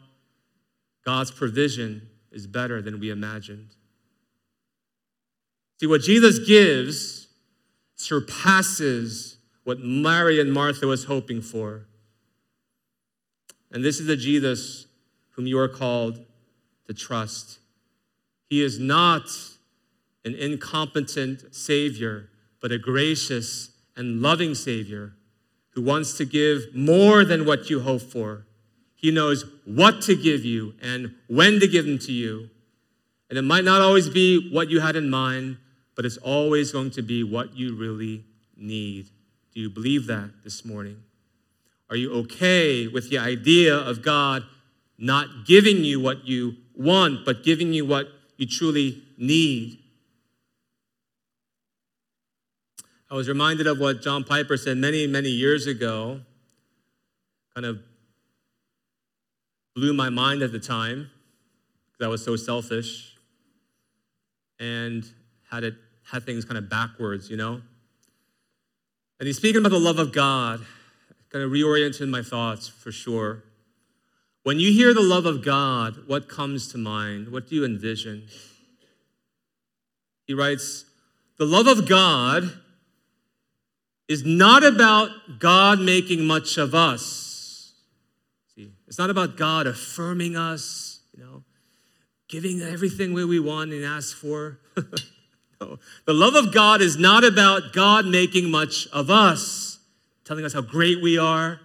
God's 1.04 1.30
provision 1.30 2.08
is 2.32 2.48
better 2.48 2.82
than 2.82 2.98
we 2.98 3.10
imagined. 3.10 3.76
See, 5.80 5.86
what 5.86 6.02
Jesus 6.02 6.38
gives 6.38 7.28
surpasses 7.96 9.38
what 9.64 9.80
Mary 9.80 10.40
and 10.40 10.52
Martha 10.52 10.86
was 10.86 11.04
hoping 11.04 11.40
for. 11.40 11.86
And 13.72 13.84
this 13.84 13.98
is 13.98 14.06
the 14.06 14.16
Jesus 14.16 14.86
whom 15.30 15.46
you 15.46 15.58
are 15.58 15.68
called 15.68 16.24
to 16.86 16.94
trust. 16.94 17.58
He 18.48 18.62
is 18.62 18.78
not 18.78 19.26
an 20.24 20.34
incompetent 20.34 21.54
Savior, 21.54 22.28
but 22.60 22.70
a 22.72 22.78
gracious 22.78 23.70
and 23.96 24.20
loving 24.20 24.54
Savior 24.54 25.14
who 25.70 25.82
wants 25.82 26.16
to 26.18 26.24
give 26.24 26.74
more 26.74 27.24
than 27.24 27.46
what 27.46 27.68
you 27.68 27.80
hope 27.80 28.02
for. 28.02 28.46
He 28.94 29.10
knows 29.10 29.44
what 29.64 30.02
to 30.02 30.14
give 30.14 30.44
you 30.44 30.74
and 30.80 31.14
when 31.26 31.58
to 31.60 31.66
give 31.66 31.84
them 31.84 31.98
to 32.00 32.12
you. 32.12 32.48
And 33.28 33.38
it 33.38 33.42
might 33.42 33.64
not 33.64 33.80
always 33.82 34.08
be 34.08 34.50
what 34.52 34.70
you 34.70 34.80
had 34.80 34.94
in 34.94 35.10
mind, 35.10 35.56
but 35.94 36.04
it's 36.04 36.16
always 36.18 36.72
going 36.72 36.90
to 36.92 37.02
be 37.02 37.22
what 37.22 37.56
you 37.56 37.74
really 37.76 38.24
need. 38.56 39.10
Do 39.54 39.60
you 39.60 39.70
believe 39.70 40.06
that 40.06 40.30
this 40.42 40.64
morning? 40.64 41.02
Are 41.90 41.96
you 41.96 42.12
okay 42.14 42.88
with 42.88 43.10
the 43.10 43.18
idea 43.18 43.76
of 43.76 44.02
God 44.02 44.42
not 44.98 45.46
giving 45.46 45.84
you 45.84 46.00
what 46.00 46.26
you 46.26 46.56
want, 46.74 47.24
but 47.24 47.44
giving 47.44 47.72
you 47.72 47.84
what 47.84 48.08
you 48.36 48.46
truly 48.46 49.02
need? 49.16 49.78
I 53.10 53.14
was 53.14 53.28
reminded 53.28 53.66
of 53.66 53.78
what 53.78 54.02
John 54.02 54.24
Piper 54.24 54.56
said 54.56 54.76
many, 54.76 55.06
many 55.06 55.28
years 55.28 55.66
ago. 55.66 56.20
Kind 57.54 57.66
of 57.66 57.78
blew 59.76 59.92
my 59.92 60.08
mind 60.08 60.42
at 60.42 60.50
the 60.50 60.58
time 60.58 61.10
because 61.92 62.04
I 62.04 62.08
was 62.08 62.24
so 62.24 62.34
selfish 62.34 63.16
and 64.58 65.04
had 65.54 65.64
it 65.64 65.74
had 66.10 66.24
things 66.24 66.44
kind 66.44 66.58
of 66.58 66.68
backwards, 66.68 67.30
you 67.30 67.36
know. 67.36 67.60
And 69.18 69.26
he's 69.26 69.36
speaking 69.36 69.60
about 69.60 69.70
the 69.70 69.78
love 69.78 69.98
of 69.98 70.12
God. 70.12 70.60
Kind 71.30 71.44
of 71.44 71.50
reoriented 71.50 72.08
my 72.08 72.22
thoughts 72.22 72.68
for 72.68 72.92
sure. 72.92 73.44
When 74.42 74.60
you 74.60 74.72
hear 74.72 74.92
the 74.92 75.00
love 75.00 75.24
of 75.24 75.44
God, 75.44 76.06
what 76.06 76.28
comes 76.28 76.68
to 76.72 76.78
mind? 76.78 77.28
What 77.28 77.48
do 77.48 77.54
you 77.54 77.64
envision? 77.64 78.26
He 80.26 80.34
writes, 80.34 80.84
The 81.38 81.46
love 81.46 81.66
of 81.66 81.88
God 81.88 82.60
is 84.08 84.24
not 84.24 84.62
about 84.62 85.08
God 85.38 85.80
making 85.80 86.26
much 86.26 86.58
of 86.58 86.74
us. 86.74 87.72
See, 88.54 88.70
it's 88.86 88.98
not 88.98 89.10
about 89.10 89.36
God 89.36 89.66
affirming 89.66 90.36
us, 90.36 91.00
you 91.16 91.24
know, 91.24 91.42
giving 92.28 92.60
everything 92.60 93.14
we 93.14 93.40
want 93.40 93.72
and 93.72 93.84
ask 93.84 94.14
for. 94.16 94.58
no. 95.64 95.78
The 96.04 96.14
love 96.14 96.34
of 96.34 96.52
God 96.52 96.80
is 96.80 96.96
not 96.96 97.24
about 97.24 97.72
God 97.72 98.06
making 98.06 98.50
much 98.50 98.86
of 98.92 99.10
us, 99.10 99.78
telling 100.24 100.44
us 100.44 100.52
how 100.52 100.60
great 100.60 101.02
we 101.02 101.18
are, 101.18 101.60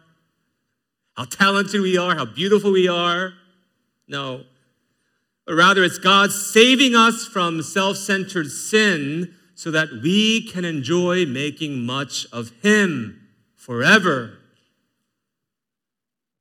how 1.15 1.25
talented 1.25 1.82
we 1.82 1.98
are, 1.98 2.15
how 2.15 2.25
beautiful 2.25 2.72
we 2.72 2.88
are. 2.88 3.34
No. 4.08 4.44
But 5.46 5.56
rather, 5.56 5.84
it's 5.84 5.98
God 5.98 6.32
saving 6.32 6.96
us 6.96 7.25
from 7.25 7.62
self 7.62 7.98
centered 7.98 8.51
sin 8.51 9.34
so 9.56 9.72
that 9.72 9.89
we 10.03 10.48
can 10.48 10.63
enjoy 10.63 11.25
making 11.25 11.86
much 11.86 12.25
of 12.32 12.51
Him 12.62 13.27
forever. 13.56 14.38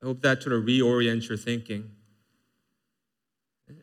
I 0.01 0.05
hope 0.05 0.21
that 0.21 0.41
sort 0.41 0.55
of 0.55 0.63
reorients 0.63 1.27
your 1.27 1.37
thinking. 1.37 1.91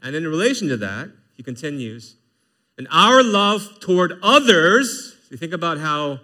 And 0.02 0.16
in 0.16 0.26
relation 0.26 0.68
to 0.68 0.76
that, 0.78 1.11
he 1.35 1.42
continues, 1.42 2.16
and 2.78 2.87
our 2.90 3.23
love 3.23 3.80
toward 3.80 4.18
others, 4.23 5.16
you 5.30 5.37
think 5.37 5.52
about 5.52 5.78
how 5.78 6.21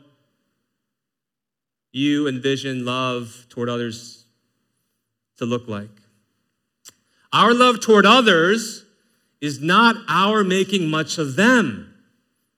you 1.93 2.29
envision 2.29 2.85
love 2.85 3.47
toward 3.49 3.69
others 3.69 4.25
to 5.39 5.47
look 5.47 5.69
like. 5.69 5.91
Our 7.33 7.55
love 7.55 7.81
toward 7.81 8.07
others 8.07 8.85
is 9.41 9.61
not 9.61 9.97
our 10.09 10.45
making 10.45 10.89
much 10.89 11.19
of 11.19 11.37
them 11.37 11.93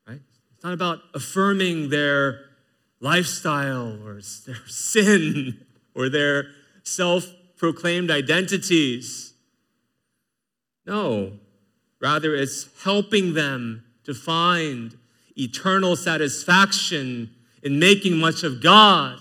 right? 0.06 0.20
It's 0.54 0.64
not 0.64 0.72
about 0.72 1.00
affirming 1.14 1.90
their 1.90 2.40
lifestyle 3.00 3.98
or 4.04 4.20
their 4.46 4.56
sin 4.66 5.60
or 5.94 6.08
their 6.08 6.46
self 6.82 7.26
proclaimed 7.56 8.10
identities. 8.10 9.32
No, 10.86 11.32
rather, 12.00 12.34
it's 12.34 12.68
helping 12.82 13.34
them 13.34 13.83
to 14.04 14.14
find 14.14 14.96
eternal 15.36 15.96
satisfaction 15.96 17.30
in 17.62 17.78
making 17.78 18.16
much 18.16 18.42
of 18.42 18.62
God. 18.62 19.18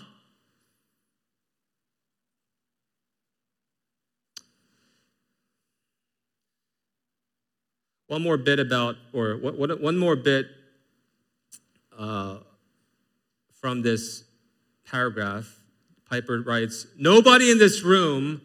One 8.07 8.21
more 8.21 8.37
bit 8.37 8.59
about, 8.59 8.95
or 9.11 9.37
one 9.37 9.97
more 9.97 10.15
bit 10.15 10.47
uh, 11.97 12.37
from 13.59 13.81
this 13.81 14.23
paragraph. 14.85 15.55
Piper 16.09 16.41
writes 16.41 16.85
Nobody 16.95 17.49
in 17.49 17.57
this 17.57 17.81
room 17.81 18.41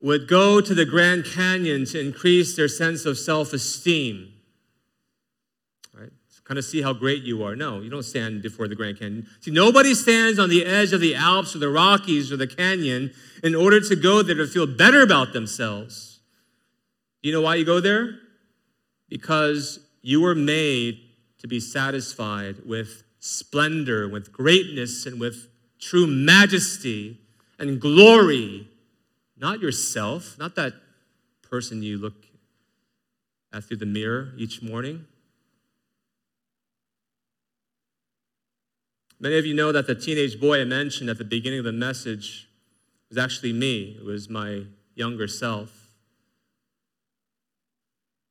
would 0.00 0.26
go 0.26 0.60
to 0.60 0.74
the 0.74 0.84
Grand 0.84 1.24
Canyon 1.24 1.84
to 1.86 2.00
increase 2.00 2.56
their 2.56 2.66
sense 2.66 3.06
of 3.06 3.16
self 3.16 3.52
esteem. 3.52 4.31
Kind 6.52 6.58
of 6.58 6.66
see 6.66 6.82
how 6.82 6.92
great 6.92 7.22
you 7.22 7.42
are. 7.44 7.56
No, 7.56 7.80
you 7.80 7.88
don't 7.88 8.02
stand 8.02 8.42
before 8.42 8.68
the 8.68 8.74
Grand 8.74 8.98
Canyon. 8.98 9.26
See, 9.40 9.50
nobody 9.50 9.94
stands 9.94 10.38
on 10.38 10.50
the 10.50 10.66
edge 10.66 10.92
of 10.92 11.00
the 11.00 11.14
Alps 11.14 11.56
or 11.56 11.60
the 11.60 11.70
Rockies 11.70 12.30
or 12.30 12.36
the 12.36 12.46
canyon 12.46 13.10
in 13.42 13.54
order 13.54 13.80
to 13.80 13.96
go 13.96 14.20
there 14.20 14.34
to 14.34 14.46
feel 14.46 14.66
better 14.66 15.00
about 15.00 15.32
themselves. 15.32 16.20
Do 17.22 17.30
you 17.30 17.34
know 17.34 17.40
why 17.40 17.54
you 17.54 17.64
go 17.64 17.80
there? 17.80 18.18
Because 19.08 19.80
you 20.02 20.20
were 20.20 20.34
made 20.34 21.00
to 21.38 21.48
be 21.48 21.58
satisfied 21.58 22.56
with 22.66 23.02
splendor, 23.18 24.06
with 24.06 24.30
greatness, 24.30 25.06
and 25.06 25.18
with 25.18 25.48
true 25.80 26.06
majesty 26.06 27.18
and 27.58 27.80
glory. 27.80 28.68
Not 29.38 29.60
yourself, 29.60 30.36
not 30.38 30.54
that 30.56 30.74
person 31.40 31.82
you 31.82 31.96
look 31.96 32.26
at 33.54 33.64
through 33.64 33.78
the 33.78 33.86
mirror 33.86 34.34
each 34.36 34.60
morning. 34.60 35.06
Many 39.22 39.38
of 39.38 39.46
you 39.46 39.54
know 39.54 39.70
that 39.70 39.86
the 39.86 39.94
teenage 39.94 40.40
boy 40.40 40.60
I 40.60 40.64
mentioned 40.64 41.08
at 41.08 41.16
the 41.16 41.24
beginning 41.24 41.60
of 41.60 41.64
the 41.64 41.72
message 41.72 42.48
was 43.08 43.16
actually 43.16 43.52
me. 43.52 43.96
It 43.96 44.04
was 44.04 44.28
my 44.28 44.64
younger 44.96 45.28
self. 45.28 45.70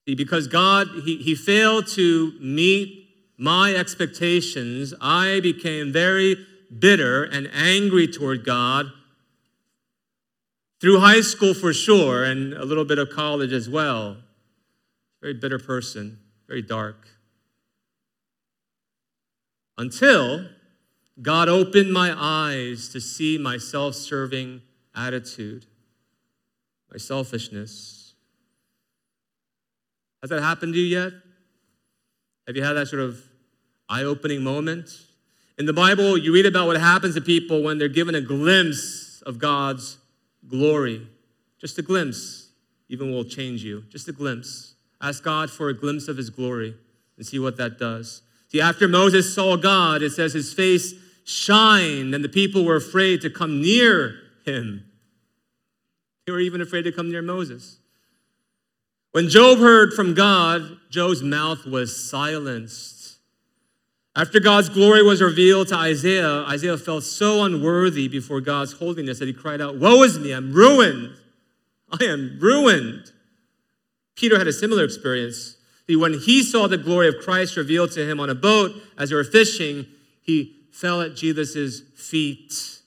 See, 0.05 0.15
because 0.15 0.47
God, 0.47 0.89
he, 1.05 1.15
he 1.15 1.33
failed 1.33 1.87
to 1.93 2.33
meet 2.41 3.07
my 3.37 3.73
expectations, 3.73 4.93
I 4.99 5.39
became 5.39 5.93
very 5.93 6.35
bitter 6.77 7.23
and 7.23 7.49
angry 7.53 8.05
toward 8.05 8.43
God 8.43 8.87
through 10.81 10.99
high 10.99 11.21
school 11.21 11.53
for 11.53 11.71
sure, 11.71 12.25
and 12.25 12.53
a 12.53 12.65
little 12.65 12.85
bit 12.85 12.99
of 12.99 13.09
college 13.09 13.53
as 13.53 13.69
well. 13.69 14.17
Very 15.21 15.35
bitter 15.35 15.59
person, 15.59 16.19
very 16.47 16.61
dark. 16.61 17.07
Until 19.77 20.49
God 21.19 21.49
opened 21.49 21.91
my 21.91 22.13
eyes 22.15 22.89
to 22.89 23.01
see 23.01 23.37
my 23.37 23.57
self 23.57 23.95
serving 23.95 24.61
attitude, 24.93 25.65
my 26.91 26.97
selfishness. 26.97 28.13
Has 30.21 30.29
that 30.29 30.41
happened 30.41 30.73
to 30.73 30.79
you 30.79 30.85
yet? 30.85 31.13
Have 32.45 32.55
you 32.55 32.63
had 32.63 32.73
that 32.73 32.87
sort 32.87 33.01
of 33.01 33.23
eye 33.91 34.03
opening 34.03 34.41
moment. 34.41 34.89
In 35.57 35.65
the 35.65 35.73
Bible, 35.73 36.17
you 36.17 36.33
read 36.33 36.45
about 36.45 36.65
what 36.65 36.79
happens 36.79 37.13
to 37.15 37.21
people 37.21 37.61
when 37.61 37.77
they're 37.77 37.89
given 37.89 38.15
a 38.15 38.21
glimpse 38.21 39.21
of 39.25 39.37
God's 39.37 39.97
glory. 40.47 41.05
Just 41.59 41.77
a 41.77 41.81
glimpse, 41.81 42.47
even 42.87 43.11
will 43.11 43.25
change 43.25 43.63
you. 43.63 43.83
Just 43.89 44.07
a 44.07 44.13
glimpse. 44.13 44.75
Ask 45.01 45.23
God 45.23 45.51
for 45.51 45.67
a 45.67 45.73
glimpse 45.73 46.07
of 46.07 46.15
his 46.15 46.29
glory 46.29 46.73
and 47.17 47.25
see 47.25 47.37
what 47.37 47.57
that 47.57 47.77
does. 47.77 48.21
See, 48.47 48.61
after 48.61 48.87
Moses 48.87 49.35
saw 49.35 49.57
God, 49.57 50.01
it 50.01 50.11
says 50.11 50.33
his 50.33 50.53
face 50.53 50.93
shined, 51.23 52.13
and 52.13 52.23
the 52.23 52.29
people 52.29 52.65
were 52.65 52.75
afraid 52.75 53.21
to 53.21 53.29
come 53.29 53.61
near 53.61 54.15
him. 54.45 54.85
They 56.25 56.31
were 56.31 56.39
even 56.39 56.61
afraid 56.61 56.83
to 56.83 56.91
come 56.91 57.11
near 57.11 57.21
Moses. 57.21 57.77
When 59.11 59.27
Job 59.27 59.59
heard 59.59 59.93
from 59.93 60.13
God, 60.13 60.77
Job's 60.89 61.21
mouth 61.21 61.65
was 61.65 62.09
silenced. 62.09 63.17
After 64.15 64.39
God's 64.39 64.69
glory 64.69 65.03
was 65.03 65.21
revealed 65.21 65.69
to 65.69 65.75
Isaiah, 65.75 66.43
Isaiah 66.43 66.77
felt 66.77 67.03
so 67.03 67.43
unworthy 67.43 68.07
before 68.07 68.41
God's 68.41 68.73
holiness 68.73 69.19
that 69.19 69.27
he 69.27 69.33
cried 69.33 69.61
out, 69.61 69.77
Woe 69.77 70.03
is 70.03 70.19
me, 70.19 70.33
I'm 70.33 70.53
ruined. 70.53 71.15
I 71.91 72.05
am 72.05 72.37
ruined. 72.39 73.11
Peter 74.15 74.37
had 74.37 74.47
a 74.47 74.53
similar 74.53 74.83
experience. 74.83 75.57
When 75.89 76.19
he 76.19 76.43
saw 76.43 76.67
the 76.67 76.77
glory 76.77 77.09
of 77.09 77.15
Christ 77.21 77.57
revealed 77.57 77.91
to 77.93 78.09
him 78.09 78.19
on 78.19 78.29
a 78.29 78.35
boat 78.35 78.71
as 78.97 79.09
they 79.09 79.15
were 79.15 79.25
fishing, 79.25 79.87
he 80.21 80.60
fell 80.71 81.01
at 81.01 81.15
Jesus' 81.15 81.81
feet 81.95 82.79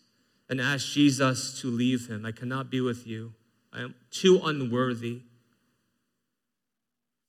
and 0.49 0.61
asked 0.61 0.93
Jesus 0.93 1.61
to 1.61 1.69
leave 1.69 2.09
him. 2.09 2.27
I 2.27 2.33
cannot 2.33 2.71
be 2.71 2.81
with 2.81 3.07
you. 3.07 3.35
I 3.73 3.81
am 3.81 3.95
too 4.11 4.41
unworthy. 4.43 5.23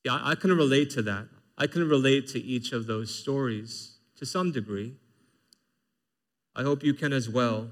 Yeah, 0.04 0.20
I 0.22 0.36
can 0.36 0.52
relate 0.52 0.90
to 0.92 1.02
that. 1.04 1.28
I 1.58 1.68
can 1.68 1.88
relate 1.88 2.28
to 2.30 2.40
each 2.40 2.72
of 2.72 2.88
those 2.88 3.14
stories 3.14 3.98
to 4.18 4.26
some 4.26 4.52
degree. 4.52 4.96
I 6.56 6.64
hope 6.64 6.84
you 6.84 6.94
can 6.94 7.12
as 7.12 7.30
well. 7.30 7.70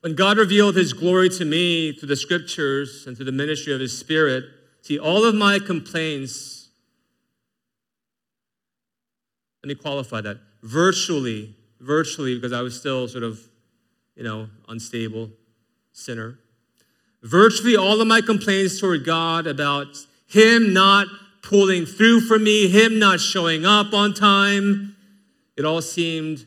When 0.00 0.14
God 0.14 0.38
revealed 0.38 0.76
his 0.76 0.92
glory 0.92 1.28
to 1.30 1.44
me 1.44 1.92
through 1.92 2.08
the 2.08 2.16
scriptures 2.16 3.06
and 3.06 3.16
through 3.16 3.26
the 3.26 3.32
ministry 3.32 3.72
of 3.72 3.80
his 3.80 3.96
spirit, 3.96 4.44
see, 4.82 4.98
all 4.98 5.24
of 5.24 5.34
my 5.34 5.58
complaints, 5.58 6.68
let 9.64 9.68
me 9.68 9.74
qualify 9.74 10.20
that, 10.20 10.38
virtually, 10.66 11.54
virtually, 11.80 12.34
because 12.34 12.52
I 12.52 12.60
was 12.60 12.78
still 12.78 13.06
sort 13.06 13.22
of, 13.22 13.40
you 14.16 14.24
know, 14.24 14.48
unstable 14.68 15.30
sinner. 15.92 16.38
Virtually 17.22 17.76
all 17.76 18.00
of 18.00 18.06
my 18.08 18.20
complaints 18.20 18.80
toward 18.80 19.04
God 19.04 19.46
about 19.46 19.96
him 20.26 20.72
not 20.72 21.06
pulling 21.42 21.86
through 21.86 22.20
for 22.22 22.38
me, 22.38 22.68
him 22.68 22.98
not 22.98 23.20
showing 23.20 23.64
up 23.64 23.94
on 23.94 24.12
time. 24.12 24.96
It 25.56 25.64
all 25.64 25.80
seemed 25.80 26.46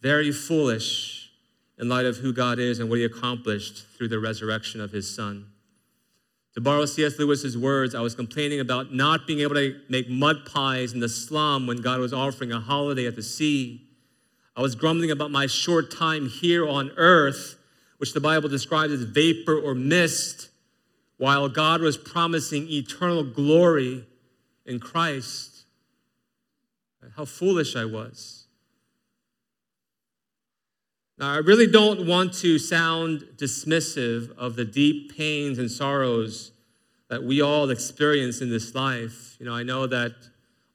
very 0.00 0.32
foolish 0.32 1.30
in 1.78 1.88
light 1.88 2.06
of 2.06 2.16
who 2.16 2.32
God 2.32 2.58
is 2.58 2.80
and 2.80 2.88
what 2.88 2.98
he 2.98 3.04
accomplished 3.04 3.86
through 3.96 4.08
the 4.08 4.18
resurrection 4.18 4.80
of 4.80 4.90
his 4.90 5.14
son. 5.14 5.46
To 6.58 6.62
borrow 6.62 6.86
C.S. 6.86 7.20
Lewis's 7.20 7.56
words, 7.56 7.94
I 7.94 8.00
was 8.00 8.16
complaining 8.16 8.58
about 8.58 8.92
not 8.92 9.28
being 9.28 9.38
able 9.38 9.54
to 9.54 9.80
make 9.88 10.10
mud 10.10 10.44
pies 10.44 10.92
in 10.92 10.98
the 10.98 11.08
slum 11.08 11.68
when 11.68 11.76
God 11.76 12.00
was 12.00 12.12
offering 12.12 12.50
a 12.50 12.58
holiday 12.58 13.06
at 13.06 13.14
the 13.14 13.22
sea. 13.22 13.86
I 14.56 14.60
was 14.60 14.74
grumbling 14.74 15.12
about 15.12 15.30
my 15.30 15.46
short 15.46 15.92
time 15.92 16.28
here 16.28 16.68
on 16.68 16.90
earth, 16.96 17.60
which 17.98 18.12
the 18.12 18.18
Bible 18.18 18.48
describes 18.48 18.92
as 18.92 19.02
vapor 19.02 19.56
or 19.56 19.76
mist, 19.76 20.48
while 21.16 21.48
God 21.48 21.80
was 21.80 21.96
promising 21.96 22.68
eternal 22.68 23.22
glory 23.22 24.04
in 24.66 24.80
Christ. 24.80 25.64
How 27.16 27.24
foolish 27.24 27.76
I 27.76 27.84
was. 27.84 28.37
Now, 31.18 31.32
I 31.32 31.38
really 31.38 31.66
don't 31.66 32.06
want 32.06 32.32
to 32.34 32.60
sound 32.60 33.24
dismissive 33.36 34.36
of 34.36 34.54
the 34.54 34.64
deep 34.64 35.16
pains 35.16 35.58
and 35.58 35.68
sorrows 35.68 36.52
that 37.08 37.24
we 37.24 37.42
all 37.42 37.70
experience 37.70 38.40
in 38.40 38.50
this 38.50 38.72
life. 38.72 39.36
You 39.40 39.46
know, 39.46 39.54
I 39.54 39.64
know 39.64 39.88
that 39.88 40.12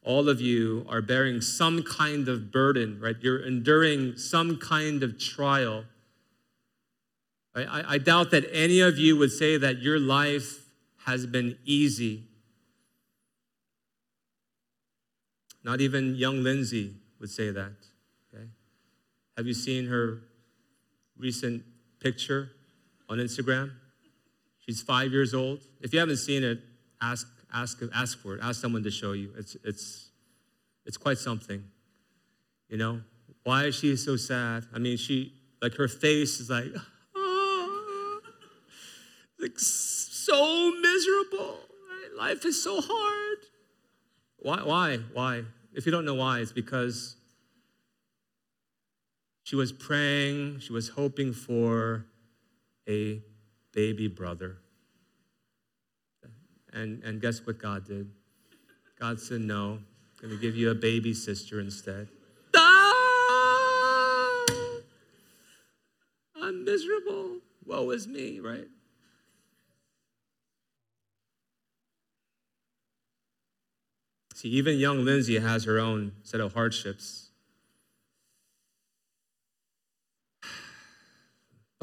all 0.03 0.27
of 0.27 0.41
you 0.41 0.85
are 0.89 1.01
bearing 1.01 1.39
some 1.39 1.81
kind 1.81 2.27
of 2.27 2.51
burden, 2.51 2.99
right? 2.99 3.15
You're 3.21 3.45
enduring 3.45 4.17
some 4.17 4.57
kind 4.57 5.01
of 5.01 5.17
trial. 5.17 5.85
I, 7.55 7.93
I, 7.93 7.97
doubt 7.99 8.31
that 8.31 8.45
any 8.51 8.81
of 8.81 8.97
you 8.97 9.15
would 9.15 9.31
say 9.31 9.57
that 9.57 9.81
your 9.81 9.99
life 9.99 10.65
has 11.05 11.25
been 11.27 11.57
easy. 11.63 12.23
Not 15.63 15.79
even 15.79 16.15
young 16.15 16.43
Lindsay 16.43 16.95
would 17.19 17.29
say 17.29 17.51
that. 17.51 17.75
Okay? 18.33 18.47
Have 19.37 19.45
you 19.45 19.53
seen 19.53 19.87
her 19.87 20.23
recent 21.17 21.63
picture 21.99 22.49
on 23.09 23.17
Instagram? 23.17 23.71
She's 24.59 24.81
five 24.81 25.11
years 25.11 25.33
old. 25.33 25.59
If 25.81 25.93
you 25.93 25.99
haven't 25.99 26.17
seen 26.17 26.43
it, 26.43 26.59
ask 27.01 27.27
ask, 27.53 27.81
ask 27.93 28.19
for 28.19 28.35
it. 28.35 28.41
Ask 28.43 28.59
someone 28.59 28.83
to 28.83 28.91
show 28.91 29.13
you. 29.13 29.31
It's, 29.37 29.55
it's, 29.63 30.09
it's 30.85 30.97
quite 30.97 31.17
something. 31.17 31.63
You 32.69 32.77
know, 32.77 33.01
why 33.43 33.65
is 33.65 33.75
she 33.75 33.95
so 33.95 34.15
sad? 34.15 34.65
I 34.73 34.79
mean, 34.79 34.97
she, 34.97 35.33
like, 35.61 35.75
her 35.75 35.87
face 35.87 36.39
is 36.39 36.49
like, 36.49 36.73
oh, 37.15 38.19
like 39.39 39.59
so 39.59 40.71
miserable. 40.81 41.59
Life 42.17 42.45
is 42.45 42.63
so 42.63 42.81
hard. 42.81 43.37
Why? 44.37 44.57
Why? 44.63 44.97
Why? 45.13 45.43
If 45.73 45.85
you 45.85 45.91
don't 45.91 46.05
know 46.05 46.15
why, 46.15 46.39
it's 46.39 46.51
because 46.51 47.15
she 49.53 49.57
was 49.57 49.71
praying, 49.71 50.57
she 50.61 50.73
was 50.73 50.89
hoping 50.89 51.31
for 51.31 52.07
a 52.89 53.21
baby 53.71 54.07
brother. 54.07 54.57
And, 56.71 57.03
and 57.03 57.21
guess 57.21 57.45
what 57.45 57.59
God 57.59 57.85
did? 57.85 58.09
God 58.99 59.19
said, 59.19 59.41
No, 59.41 59.77
I'm 60.23 60.29
going 60.29 60.31
to 60.31 60.41
give 60.41 60.55
you 60.55 60.71
a 60.71 60.73
baby 60.73 61.13
sister 61.13 61.59
instead. 61.59 62.07
Ah! 62.55 64.43
I'm 66.41 66.65
miserable. 66.65 67.37
Woe 67.63 67.91
is 67.91 68.07
me, 68.07 68.39
right? 68.39 68.67
See, 74.33 74.49
even 74.49 74.79
young 74.79 75.05
Lindsay 75.05 75.37
has 75.37 75.65
her 75.65 75.77
own 75.77 76.13
set 76.23 76.41
of 76.41 76.55
hardships. 76.55 77.22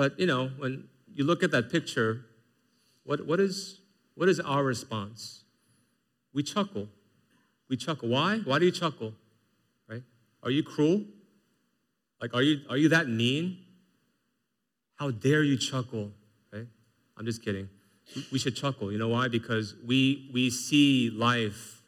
But, 0.01 0.19
you 0.19 0.25
know, 0.25 0.49
when 0.57 0.85
you 1.13 1.25
look 1.25 1.43
at 1.43 1.51
that 1.51 1.71
picture, 1.71 2.25
what, 3.05 3.27
what 3.27 3.39
is 3.39 3.81
what 4.15 4.31
is 4.31 4.41
our 4.41 4.65
response? 4.65 5.45
We 6.33 6.43
chuckle. 6.43 6.89
We 7.69 7.77
chuckle. 7.77 8.09
Why? 8.09 8.39
Why 8.39 8.59
do 8.59 8.65
you 8.65 8.71
chuckle? 8.73 9.13
Right? 9.87 10.03
Are 10.43 10.51
you 10.51 10.63
cruel? 10.63 11.05
Like, 12.19 12.33
are 12.33 12.41
you, 12.41 12.63
are 12.71 12.79
you 12.79 12.89
that 12.89 13.11
mean? 13.11 13.59
How 14.95 15.11
dare 15.11 15.43
you 15.43 15.59
chuckle? 15.59 16.13
Right? 16.51 16.67
I'm 17.19 17.27
just 17.27 17.45
kidding. 17.45 17.69
We 18.33 18.39
should 18.39 18.57
chuckle. 18.57 18.91
You 18.91 18.97
know 18.97 19.09
why? 19.09 19.29
Because 19.29 19.75
we, 19.87 20.31
we 20.33 20.49
see 20.49 21.11
life 21.11 21.83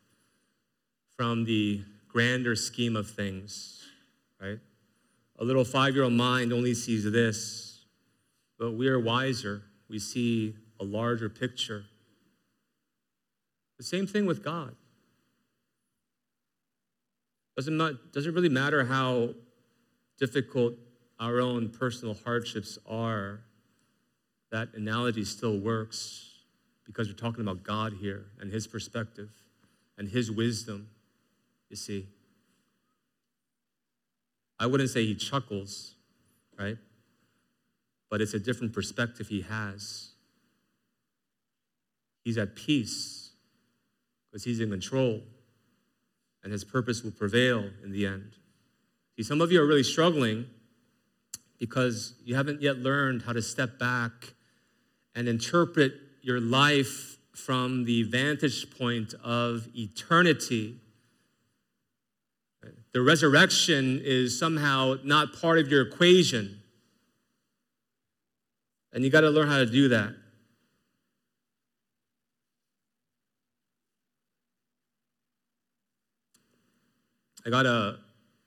from 1.17 1.47
the 1.47 1.83
grander 2.09 2.57
scheme 2.57 2.95
of 2.95 3.09
things, 3.09 3.83
right? 4.39 4.59
A 5.39 5.45
little 5.45 5.65
five 5.65 5.95
year 5.95 6.05
old 6.05 6.13
mind 6.13 6.53
only 6.53 6.75
sees 6.75 7.11
this, 7.11 7.72
but 8.63 8.75
we 8.75 8.87
are 8.87 9.01
wiser. 9.01 9.61
We 9.89 9.99
see 9.99 10.55
a 10.79 10.85
larger 10.85 11.29
picture. 11.29 11.85
The 13.77 13.83
same 13.83 14.07
thing 14.07 14.25
with 14.25 14.45
God. 14.45 14.77
Doesn't, 17.57 17.77
not, 17.77 18.13
doesn't 18.13 18.33
really 18.33 18.49
matter 18.49 18.85
how 18.85 19.31
difficult 20.17 20.75
our 21.19 21.41
own 21.41 21.71
personal 21.71 22.17
hardships 22.25 22.79
are, 22.89 23.41
that 24.53 24.69
analogy 24.75 25.25
still 25.25 25.59
works 25.59 26.31
because 26.87 27.09
we're 27.09 27.15
talking 27.15 27.41
about 27.41 27.65
God 27.65 27.95
here 28.01 28.27
and 28.39 28.53
His 28.53 28.69
perspective 28.69 29.31
and 29.99 30.09
His 30.09 30.31
wisdom, 30.31 30.87
you 31.69 31.75
see. 31.75 32.07
I 34.61 34.67
wouldn't 34.67 34.91
say 34.91 35.05
He 35.05 35.17
chuckles, 35.17 35.97
right? 36.57 36.79
But 38.13 38.21
it's 38.21 38.35
a 38.35 38.39
different 38.39 38.75
perspective 38.75 39.29
He 39.29 39.41
has. 39.41 40.11
He's 42.23 42.37
at 42.37 42.55
peace 42.55 43.31
because 44.31 44.45
he's 44.45 44.61
in 44.61 44.69
control 44.69 45.23
and 46.45 46.53
his 46.53 46.63
purpose 46.63 47.03
will 47.03 47.11
prevail 47.11 47.71
in 47.83 47.91
the 47.91 48.05
end. 48.05 48.33
See, 49.17 49.23
some 49.23 49.41
of 49.41 49.51
you 49.51 49.63
are 49.63 49.67
really 49.67 49.83
struggling 49.83 50.45
because 51.59 52.13
you 52.23 52.35
haven't 52.35 52.61
yet 52.61 52.77
learned 52.77 53.23
how 53.23 53.33
to 53.33 53.41
step 53.41 53.79
back 53.79 54.35
and 55.15 55.27
interpret 55.27 55.95
your 56.21 56.39
life 56.39 57.17
from 57.35 57.87
the 57.87 58.03
vantage 58.03 58.77
point 58.77 59.15
of 59.25 59.69
eternity. 59.75 60.77
The 62.93 63.01
resurrection 63.01 64.03
is 64.05 64.39
somehow 64.39 64.97
not 65.03 65.33
part 65.41 65.59
of 65.59 65.69
your 65.69 65.81
equation. 65.81 66.62
And 68.93 69.05
you 69.05 69.11
got 69.11 69.23
to 69.23 69.31
learn 69.31 69.49
how 69.49 69.59
to 69.59 69.67
do 69.67 69.89
that. 69.89 70.15
I 77.45 77.51
got 77.51 77.67
a, 77.67 77.99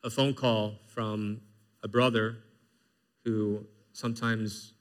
a 0.03 0.10
phone 0.10 0.34
call 0.34 0.75
from 0.88 1.41
a 1.84 1.88
brother 1.88 2.38
who 3.23 3.65
sometimes 3.91 4.73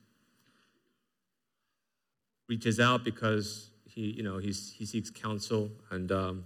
reaches 2.48 2.78
out 2.78 3.04
because 3.04 3.70
he, 3.86 4.12
you 4.12 4.22
know, 4.22 4.38
he's, 4.38 4.72
he 4.76 4.84
seeks 4.86 5.10
counsel. 5.10 5.70
And 5.90 6.12
um, 6.12 6.44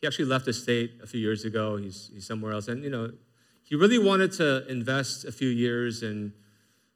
he 0.00 0.06
actually 0.06 0.26
left 0.26 0.44
the 0.46 0.52
state 0.52 0.92
a 1.02 1.06
few 1.06 1.20
years 1.20 1.44
ago. 1.44 1.76
He's, 1.76 2.10
he's 2.14 2.26
somewhere 2.26 2.52
else. 2.52 2.68
And, 2.68 2.82
you 2.84 2.90
know, 2.90 3.10
he 3.64 3.74
really 3.74 3.98
wanted 3.98 4.32
to 4.34 4.66
invest 4.68 5.24
a 5.24 5.32
few 5.32 5.48
years 5.48 6.02
in 6.02 6.32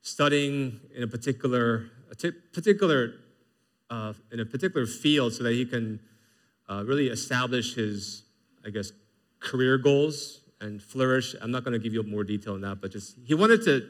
studying 0.03 0.81
in 0.95 1.03
a 1.03 1.07
particular, 1.07 1.87
a 2.11 2.15
t- 2.15 2.33
particular 2.53 3.15
uh, 3.91 4.13
in 4.31 4.41
a 4.41 4.45
particular 4.45 4.87
field 4.87 5.33
so 5.33 5.45
that 5.45 5.53
he 5.53 5.65
can 5.65 6.01
uh, 6.69 6.83
really 6.87 7.09
establish 7.09 7.75
his, 7.75 8.23
I 8.65 8.71
guess, 8.71 8.93
career 9.41 9.79
goals 9.79 10.41
and 10.61 10.83
flourish. 10.83 11.35
I'm 11.41 11.51
not 11.51 11.65
going 11.65 11.73
to 11.73 11.79
give 11.79 11.93
you 11.93 12.03
more 12.03 12.25
detail 12.25 12.55
on 12.55 12.61
that, 12.63 12.81
but 12.81 12.93
just 12.93 13.17
he 13.25 13.35
wanted 13.35 13.65
to 13.65 13.89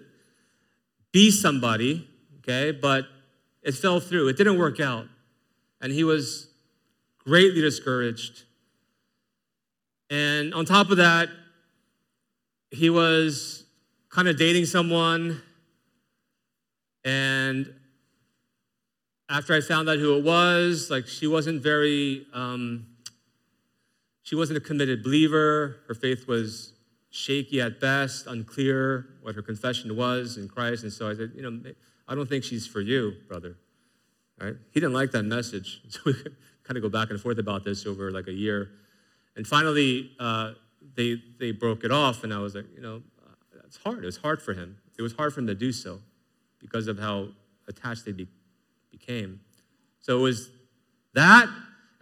be 1.13 1.31
somebody, 1.31 2.09
okay, 2.39 2.73
but 2.73 3.05
it 3.63 3.73
fell 3.73 4.01
through. 4.01 4.29
It 4.29 4.37
didn't 4.37 4.59
work 4.59 4.81
out. 4.81 5.07
And 5.81 5.93
he 5.93 6.05
was 6.05 6.49
greatly 7.19 7.61
discouraged. 7.61 8.45
And 10.11 10.53
on 10.55 10.65
top 10.65 10.91
of 10.91 10.97
that, 10.97 11.29
he 12.71 12.91
was 12.91 13.65
kind 14.09 14.29
of 14.29 14.37
dating 14.37 14.65
someone. 14.65 15.43
And 17.05 17.73
after 19.29 19.55
I 19.55 19.61
found 19.61 19.89
out 19.89 19.99
who 19.99 20.17
it 20.19 20.25
was, 20.25 20.91
like 20.91 21.07
she 21.07 21.27
wasn't 21.27 21.63
very 21.63 22.27
um, 22.33 22.87
she 24.23 24.37
wasn't 24.37 24.59
a 24.59 24.61
committed 24.61 25.03
believer. 25.03 25.77
Her 25.89 25.95
faith 25.95 26.29
was 26.29 26.73
shaky 27.11 27.61
at 27.61 27.81
best, 27.81 28.27
unclear 28.27 29.07
what 29.21 29.35
her 29.35 29.43
confession 29.43 29.97
was 29.97 30.37
in 30.37 30.49
Christ. 30.49 30.83
And 30.83 30.93
so 30.93 31.09
I 31.09 31.15
said, 31.15 31.33
You 31.35 31.43
know, 31.43 31.73
I 32.09 32.15
don't 32.15 32.29
think 32.29 32.45
she's 32.45 32.67
for 32.67 32.81
you, 32.81 33.15
brother. 33.29 33.57
Right? 34.41 34.55
He 34.73 34.81
didn't 34.81 34.95
like 34.95 35.11
that 35.13 35.25
message. 35.25 35.83
So 35.91 36.01
we 36.07 36.15
kind 36.65 36.77
of 36.77 36.83
go 36.83 36.89
back 36.89 37.11
and 37.11 37.21
forth 37.21 37.39
about 37.39 37.65
this 37.65 37.87
over 37.87 38.11
like 38.11 38.29
a 38.29 38.33
year. 38.33 38.71
And 39.37 39.47
finally, 39.47 40.13
uh, 40.21 40.53
they, 40.95 41.21
they 41.41 41.51
broke 41.51 41.85
it 41.85 41.91
off, 41.91 42.23
and 42.23 42.33
I 42.33 42.39
was 42.39 42.55
like, 42.55 42.67
You 42.75 42.81
know, 42.81 43.03
it's 43.65 43.77
hard. 43.79 44.03
It 44.03 44.07
was 44.07 44.19
hard 44.19 44.41
for 44.41 44.55
him. 44.55 44.79
It 44.99 45.03
was 45.03 45.13
hard 45.13 45.35
for 45.35 45.41
him 45.41 45.47
to 45.49 45.55
do 45.55 45.73
so 45.73 46.01
because 46.63 46.89
of 46.89 46.99
how 46.99 47.29
attached 47.69 48.07
they 48.07 48.13
be, 48.13 48.27
became. 48.91 49.41
So 50.01 50.19
it 50.19 50.23
was 50.23 50.49
that 51.13 51.49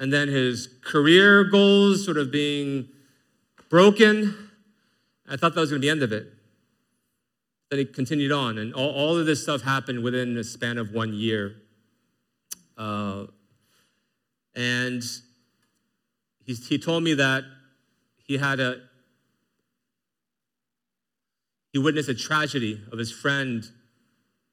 and 0.00 0.10
then 0.10 0.28
his 0.28 0.68
career 0.82 1.44
goals 1.44 2.04
sort 2.04 2.16
of 2.16 2.32
being 2.32 2.88
broken. 3.68 4.50
I 5.28 5.36
thought 5.36 5.54
that 5.54 5.60
was 5.60 5.70
going 5.70 5.82
to 5.82 5.84
be 5.84 5.88
the 5.88 5.92
end 5.92 6.02
of 6.02 6.10
it. 6.10 6.32
then 7.68 7.80
he 7.80 7.84
continued 7.84 8.32
on, 8.32 8.56
and 8.56 8.72
all, 8.74 8.90
all 8.90 9.18
of 9.18 9.26
this 9.26 9.42
stuff 9.42 9.60
happened 9.60 10.02
within 10.02 10.36
a 10.38 10.42
span 10.42 10.78
of 10.78 10.92
one 10.92 11.12
year. 11.12 11.54
Uh, 12.78 13.26
and 14.56 15.02
he 16.46 16.78
told 16.78 17.04
me 17.04 17.14
that 17.14 17.44
he 18.16 18.38
had 18.38 18.58
a 18.58 18.80
he 21.72 21.78
witnessed 21.78 22.08
a 22.08 22.14
tragedy 22.14 22.80
of 22.90 22.98
his 22.98 23.12
friend 23.12 23.70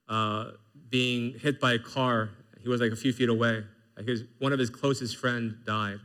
uh, 0.09 0.51
being 0.89 1.37
hit 1.39 1.59
by 1.59 1.73
a 1.73 1.79
car. 1.79 2.29
He 2.61 2.69
was 2.69 2.81
like 2.81 2.91
a 2.91 2.95
few 2.95 3.13
feet 3.13 3.29
away. 3.29 3.63
His, 4.05 4.23
one 4.39 4.53
of 4.53 4.59
his 4.59 4.69
closest 4.69 5.17
friend 5.17 5.57
died. 5.65 5.99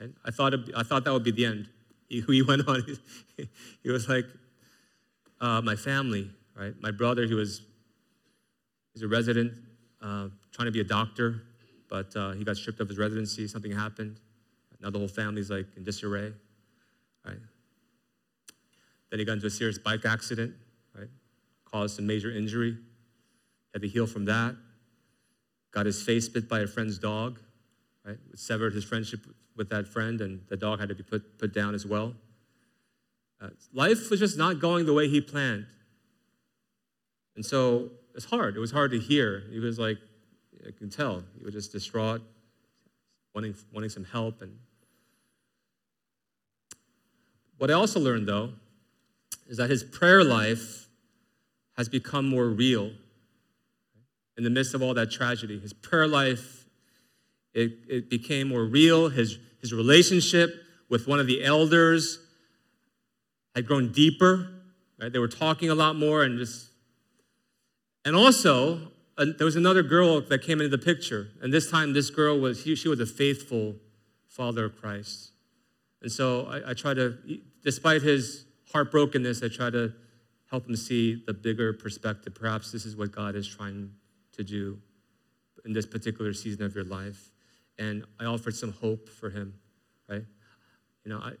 And 0.00 0.14
I 0.24 0.30
thought, 0.30 0.54
I 0.76 0.82
thought 0.82 1.04
that 1.04 1.12
would 1.12 1.24
be 1.24 1.30
the 1.30 1.46
end. 1.46 1.68
He, 2.08 2.20
he 2.26 2.42
went 2.42 2.68
on. 2.68 2.84
He, 3.36 3.48
he 3.82 3.90
was 3.90 4.08
like, 4.08 4.26
uh, 5.40 5.60
my 5.60 5.74
family, 5.74 6.30
right? 6.56 6.74
My 6.80 6.90
brother, 6.90 7.26
he 7.26 7.34
was 7.34 7.62
he's 8.92 9.02
a 9.02 9.08
resident, 9.08 9.52
uh, 10.00 10.28
trying 10.52 10.66
to 10.66 10.72
be 10.72 10.80
a 10.80 10.84
doctor, 10.84 11.42
but 11.90 12.14
uh, 12.14 12.32
he 12.32 12.44
got 12.44 12.56
stripped 12.56 12.80
of 12.80 12.88
his 12.88 12.98
residency. 12.98 13.48
Something 13.48 13.72
happened. 13.72 14.20
Now 14.80 14.90
the 14.90 14.98
whole 14.98 15.08
family's 15.08 15.50
like 15.50 15.66
in 15.76 15.84
disarray, 15.84 16.32
right? 17.24 17.36
Then 19.10 19.18
he 19.18 19.24
got 19.24 19.34
into 19.34 19.46
a 19.46 19.50
serious 19.50 19.78
bike 19.78 20.04
accident, 20.04 20.54
right? 20.96 21.08
Caused 21.64 21.96
some 21.96 22.06
major 22.06 22.30
injury. 22.30 22.76
Had 23.72 23.82
to 23.82 23.88
heal 23.88 24.06
from 24.06 24.24
that. 24.26 24.56
Got 25.72 25.86
his 25.86 26.02
face 26.02 26.28
bit 26.28 26.48
by 26.48 26.60
a 26.60 26.66
friend's 26.66 26.98
dog, 26.98 27.40
right? 28.04 28.18
Severed 28.34 28.74
his 28.74 28.84
friendship 28.84 29.20
with 29.56 29.70
that 29.70 29.88
friend, 29.88 30.20
and 30.20 30.42
the 30.48 30.56
dog 30.56 30.80
had 30.80 30.88
to 30.88 30.94
be 30.94 31.02
put, 31.02 31.38
put 31.38 31.54
down 31.54 31.74
as 31.74 31.86
well. 31.86 32.14
Uh, 33.40 33.48
life 33.72 34.10
was 34.10 34.20
just 34.20 34.38
not 34.38 34.60
going 34.60 34.86
the 34.86 34.92
way 34.92 35.08
he 35.08 35.20
planned. 35.20 35.66
And 37.34 37.44
so 37.44 37.90
it's 38.14 38.26
hard. 38.26 38.56
It 38.56 38.60
was 38.60 38.70
hard 38.70 38.90
to 38.92 38.98
hear. 38.98 39.44
He 39.50 39.58
was 39.58 39.78
like, 39.78 39.98
I 40.66 40.70
can 40.70 40.90
tell, 40.90 41.24
he 41.38 41.44
was 41.44 41.54
just 41.54 41.72
distraught, 41.72 42.22
wanting, 43.34 43.54
wanting 43.72 43.90
some 43.90 44.04
help. 44.04 44.42
And 44.42 44.58
what 47.58 47.70
I 47.70 47.74
also 47.74 47.98
learned, 47.98 48.28
though, 48.28 48.50
is 49.48 49.56
that 49.56 49.70
his 49.70 49.82
prayer 49.82 50.22
life 50.22 50.88
has 51.76 51.88
become 51.88 52.28
more 52.28 52.46
real 52.46 52.92
in 54.42 54.44
the 54.44 54.50
midst 54.50 54.74
of 54.74 54.82
all 54.82 54.94
that 54.94 55.10
tragedy. 55.10 55.58
His 55.58 55.72
prayer 55.72 56.08
life, 56.08 56.66
it, 57.54 57.72
it 57.88 58.10
became 58.10 58.48
more 58.48 58.64
real. 58.64 59.08
His, 59.08 59.38
his 59.60 59.72
relationship 59.72 60.54
with 60.88 61.06
one 61.06 61.20
of 61.20 61.26
the 61.26 61.44
elders 61.44 62.18
had 63.54 63.66
grown 63.66 63.92
deeper. 63.92 64.48
Right? 65.00 65.12
They 65.12 65.18
were 65.18 65.28
talking 65.28 65.70
a 65.70 65.74
lot 65.74 65.96
more 65.96 66.22
and 66.22 66.38
just 66.38 66.72
and 68.04 68.16
also, 68.16 68.80
there 69.16 69.44
was 69.44 69.56
another 69.56 69.82
girl 69.82 70.20
that 70.22 70.42
came 70.42 70.60
into 70.60 70.76
the 70.76 70.82
picture. 70.82 71.28
And 71.40 71.52
this 71.52 71.70
time, 71.70 71.92
this 71.92 72.10
girl 72.10 72.40
was, 72.40 72.62
she, 72.62 72.74
she 72.74 72.88
was 72.88 73.00
a 73.00 73.06
faithful 73.06 73.76
follower 74.26 74.64
of 74.64 74.76
Christ. 74.76 75.30
And 76.00 76.10
so 76.10 76.46
I, 76.46 76.70
I 76.70 76.74
try 76.74 76.94
to, 76.94 77.16
despite 77.62 78.02
his 78.02 78.44
heartbrokenness, 78.74 79.44
I 79.44 79.54
try 79.54 79.70
to 79.70 79.92
help 80.50 80.68
him 80.68 80.74
see 80.74 81.22
the 81.26 81.32
bigger 81.32 81.72
perspective. 81.72 82.34
Perhaps 82.34 82.72
this 82.72 82.84
is 82.84 82.96
what 82.96 83.12
God 83.12 83.36
is 83.36 83.46
trying 83.46 83.92
to 84.32 84.44
do 84.44 84.78
in 85.64 85.72
this 85.72 85.86
particular 85.86 86.32
season 86.32 86.64
of 86.64 86.74
your 86.74 86.84
life. 86.84 87.30
And 87.78 88.04
I 88.20 88.24
offered 88.24 88.54
some 88.54 88.72
hope 88.72 89.08
for 89.08 89.30
him, 89.30 89.54
right? 90.08 90.24
You 91.04 91.12
know, 91.12 91.18
I, 91.18 91.32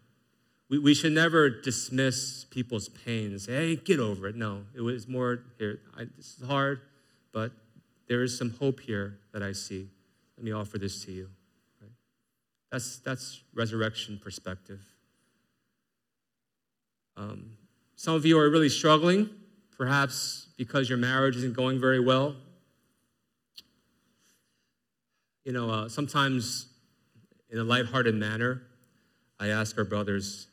we, 0.68 0.78
we 0.78 0.94
should 0.94 1.12
never 1.12 1.50
dismiss 1.50 2.46
people's 2.50 2.88
pain 2.88 3.26
and 3.26 3.40
say, 3.40 3.52
hey, 3.52 3.76
get 3.76 4.00
over 4.00 4.28
it. 4.28 4.36
No, 4.36 4.62
it 4.74 4.80
was 4.80 5.06
more 5.06 5.40
here. 5.58 5.80
I, 5.96 6.04
this 6.16 6.38
is 6.38 6.46
hard, 6.46 6.80
but 7.32 7.52
there 8.08 8.22
is 8.22 8.36
some 8.36 8.50
hope 8.58 8.80
here 8.80 9.18
that 9.32 9.42
I 9.42 9.52
see. 9.52 9.88
Let 10.36 10.44
me 10.44 10.52
offer 10.52 10.78
this 10.78 11.04
to 11.04 11.12
you. 11.12 11.28
Right? 11.80 11.90
That's, 12.70 12.98
that's 12.98 13.42
resurrection 13.54 14.20
perspective. 14.22 14.80
Um, 17.16 17.56
some 17.94 18.14
of 18.14 18.24
you 18.24 18.38
are 18.38 18.48
really 18.50 18.70
struggling, 18.70 19.28
perhaps 19.76 20.48
because 20.56 20.88
your 20.88 20.98
marriage 20.98 21.36
isn't 21.36 21.54
going 21.54 21.78
very 21.78 22.00
well. 22.00 22.34
You 25.44 25.52
know, 25.52 25.70
uh, 25.70 25.88
sometimes 25.88 26.66
in 27.50 27.58
a 27.58 27.64
lighthearted 27.64 28.14
manner, 28.14 28.62
I 29.40 29.48
ask 29.48 29.76
our 29.76 29.84
brothers, 29.84 30.46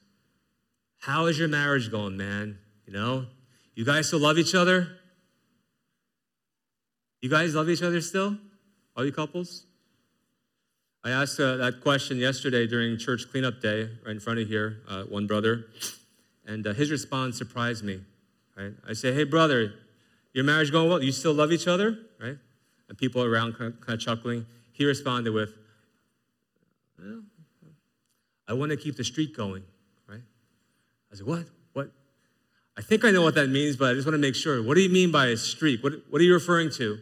how 0.97 1.27
is 1.27 1.37
your 1.37 1.47
marriage 1.47 1.91
going, 1.91 2.17
man? 2.17 2.57
You 2.87 2.93
know, 2.93 3.27
you 3.75 3.85
guys 3.85 4.07
still 4.07 4.19
love 4.19 4.39
each 4.39 4.55
other? 4.55 4.87
You 7.21 7.29
guys 7.29 7.53
love 7.53 7.69
each 7.69 7.83
other 7.83 8.01
still? 8.01 8.37
All 8.97 9.05
you 9.05 9.11
couples? 9.11 9.65
I 11.03 11.11
asked 11.11 11.39
uh, 11.39 11.55
that 11.57 11.81
question 11.81 12.17
yesterday 12.17 12.65
during 12.65 12.97
church 12.97 13.29
cleanup 13.31 13.61
day, 13.61 13.89
right 14.05 14.11
in 14.11 14.19
front 14.19 14.39
of 14.39 14.47
here, 14.47 14.81
uh, 14.87 15.03
one 15.03 15.27
brother, 15.27 15.67
and 16.45 16.65
uh, 16.65 16.73
his 16.73 16.91
response 16.91 17.37
surprised 17.37 17.85
me. 17.85 18.01
Right? 18.57 18.73
I 18.87 18.93
say, 18.93 19.13
"Hey, 19.13 19.23
brother, 19.23 19.73
your 20.33 20.43
marriage 20.43 20.71
going 20.71 20.89
well? 20.89 21.01
You 21.01 21.13
still 21.13 21.33
love 21.33 21.53
each 21.53 21.67
other?" 21.67 21.97
Right? 22.19 22.37
And 22.89 22.97
people 22.97 23.23
around 23.23 23.53
kind 23.53 23.73
of, 23.73 23.79
kind 23.79 23.97
of 23.97 24.05
chuckling. 24.05 24.45
He 24.79 24.85
responded 24.85 25.33
with, 25.33 25.53
well, 26.97 27.21
"I 28.47 28.53
want 28.53 28.71
to 28.71 28.77
keep 28.77 28.95
the 28.95 29.03
streak 29.03 29.35
going." 29.35 29.63
Right? 30.07 30.21
I 31.11 31.15
said, 31.15 31.27
What? 31.27 31.45
What? 31.73 31.91
I 32.77 32.81
think 32.81 33.03
I 33.03 33.11
know 33.11 33.21
what 33.21 33.35
that 33.35 33.49
means, 33.49 33.75
but 33.75 33.89
I 33.89 33.93
just 33.93 34.07
want 34.07 34.13
to 34.13 34.21
make 34.21 34.35
sure. 34.35 34.63
What 34.63 34.75
do 34.75 34.81
you 34.81 34.89
mean 34.89 35.11
by 35.11 35.27
a 35.27 35.37
streak? 35.37 35.83
What, 35.83 35.93
what 36.09 36.21
are 36.21 36.23
you 36.23 36.33
referring 36.33 36.71
to? 36.71 36.97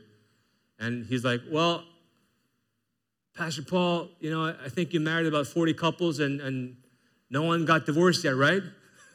And 0.80 1.06
he's 1.06 1.24
like, 1.24 1.42
Well, 1.52 1.84
Pastor 3.36 3.62
Paul, 3.62 4.10
you 4.20 4.32
know, 4.32 4.56
I 4.66 4.70
think 4.70 4.92
you 4.92 5.00
married 5.00 5.28
about 5.28 5.46
40 5.46 5.76
couples 5.76 6.18
and, 6.20 6.42
and 6.42 6.78
no 7.30 7.44
one 7.44 7.66
got 7.66 7.86
divorced 7.86 8.24
yet, 8.24 8.36
right? 8.36 8.63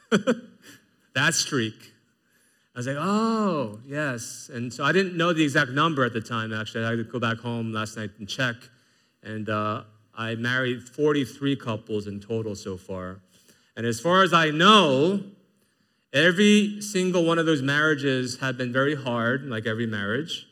that 1.15 1.33
streak. 1.33 1.92
I 2.75 2.79
was 2.79 2.87
like, 2.87 2.97
oh, 2.99 3.79
yes. 3.85 4.49
And 4.51 4.73
so 4.73 4.83
I 4.83 4.91
didn't 4.91 5.15
know 5.15 5.31
the 5.31 5.43
exact 5.43 5.71
number 5.71 6.03
at 6.03 6.13
the 6.13 6.21
time, 6.21 6.51
actually. 6.51 6.85
I 6.85 6.89
had 6.89 6.97
to 6.97 7.03
go 7.03 7.19
back 7.19 7.37
home 7.37 7.71
last 7.71 7.97
night 7.97 8.09
and 8.17 8.27
check. 8.27 8.55
And 9.21 9.47
uh, 9.47 9.83
I 10.15 10.33
married 10.35 10.81
43 10.81 11.55
couples 11.55 12.07
in 12.07 12.19
total 12.19 12.55
so 12.55 12.77
far. 12.77 13.19
And 13.75 13.85
as 13.85 13.99
far 13.99 14.23
as 14.23 14.33
I 14.33 14.49
know, 14.49 15.23
every 16.13 16.81
single 16.81 17.25
one 17.25 17.37
of 17.37 17.45
those 17.45 17.61
marriages 17.61 18.39
have 18.39 18.57
been 18.57 18.73
very 18.73 18.95
hard, 18.95 19.45
like 19.45 19.67
every 19.67 19.85
marriage, 19.85 20.47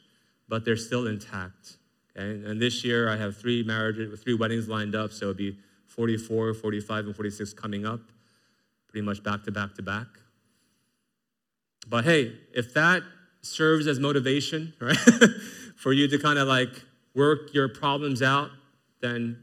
but 0.47 0.63
they're 0.63 0.77
still 0.77 1.07
intact. 1.07 1.77
Okay? 2.15 2.43
And 2.45 2.61
this 2.61 2.83
year 2.83 3.09
I 3.09 3.17
have 3.17 3.35
three 3.35 3.63
marriages, 3.63 4.19
three 4.21 4.35
weddings 4.35 4.67
lined 4.67 4.93
up, 4.93 5.11
so 5.11 5.29
it'll 5.29 5.37
be 5.37 5.57
44, 5.87 6.53
45, 6.53 7.05
and 7.07 7.15
46 7.15 7.53
coming 7.53 7.85
up, 7.85 7.99
pretty 8.87 9.05
much 9.05 9.23
back 9.23 9.43
to 9.43 9.51
back 9.51 9.73
to 9.75 9.81
back. 9.81 10.07
But 11.91 12.05
hey, 12.05 12.31
if 12.53 12.73
that 12.73 13.03
serves 13.41 13.85
as 13.85 13.99
motivation, 13.99 14.73
right, 14.79 14.97
for 15.75 15.91
you 15.91 16.07
to 16.07 16.17
kind 16.17 16.39
of 16.39 16.47
like 16.47 16.69
work 17.13 17.53
your 17.53 17.67
problems 17.67 18.21
out, 18.21 18.49
then 19.01 19.37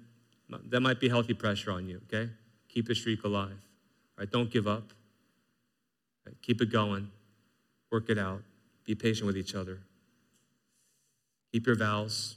that 0.70 0.80
might 0.80 0.98
be 0.98 1.10
healthy 1.10 1.34
pressure 1.34 1.70
on 1.70 1.86
you, 1.86 2.00
okay? 2.06 2.30
Keep 2.70 2.88
the 2.88 2.94
streak 2.94 3.22
alive. 3.24 3.58
Right? 4.18 4.30
Don't 4.30 4.50
give 4.50 4.66
up. 4.66 4.94
Right? 6.24 6.34
Keep 6.40 6.62
it 6.62 6.72
going. 6.72 7.10
Work 7.92 8.08
it 8.08 8.18
out. 8.18 8.42
Be 8.86 8.94
patient 8.94 9.26
with 9.26 9.36
each 9.36 9.54
other. 9.54 9.80
Keep 11.52 11.66
your 11.66 11.76
vows. 11.76 12.36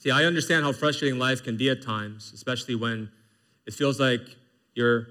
See, 0.00 0.10
I 0.10 0.24
understand 0.24 0.64
how 0.64 0.72
frustrating 0.72 1.18
life 1.18 1.44
can 1.44 1.58
be 1.58 1.68
at 1.68 1.82
times, 1.82 2.32
especially 2.34 2.74
when 2.74 3.10
it 3.66 3.74
feels 3.74 4.00
like 4.00 4.22
you're 4.74 5.08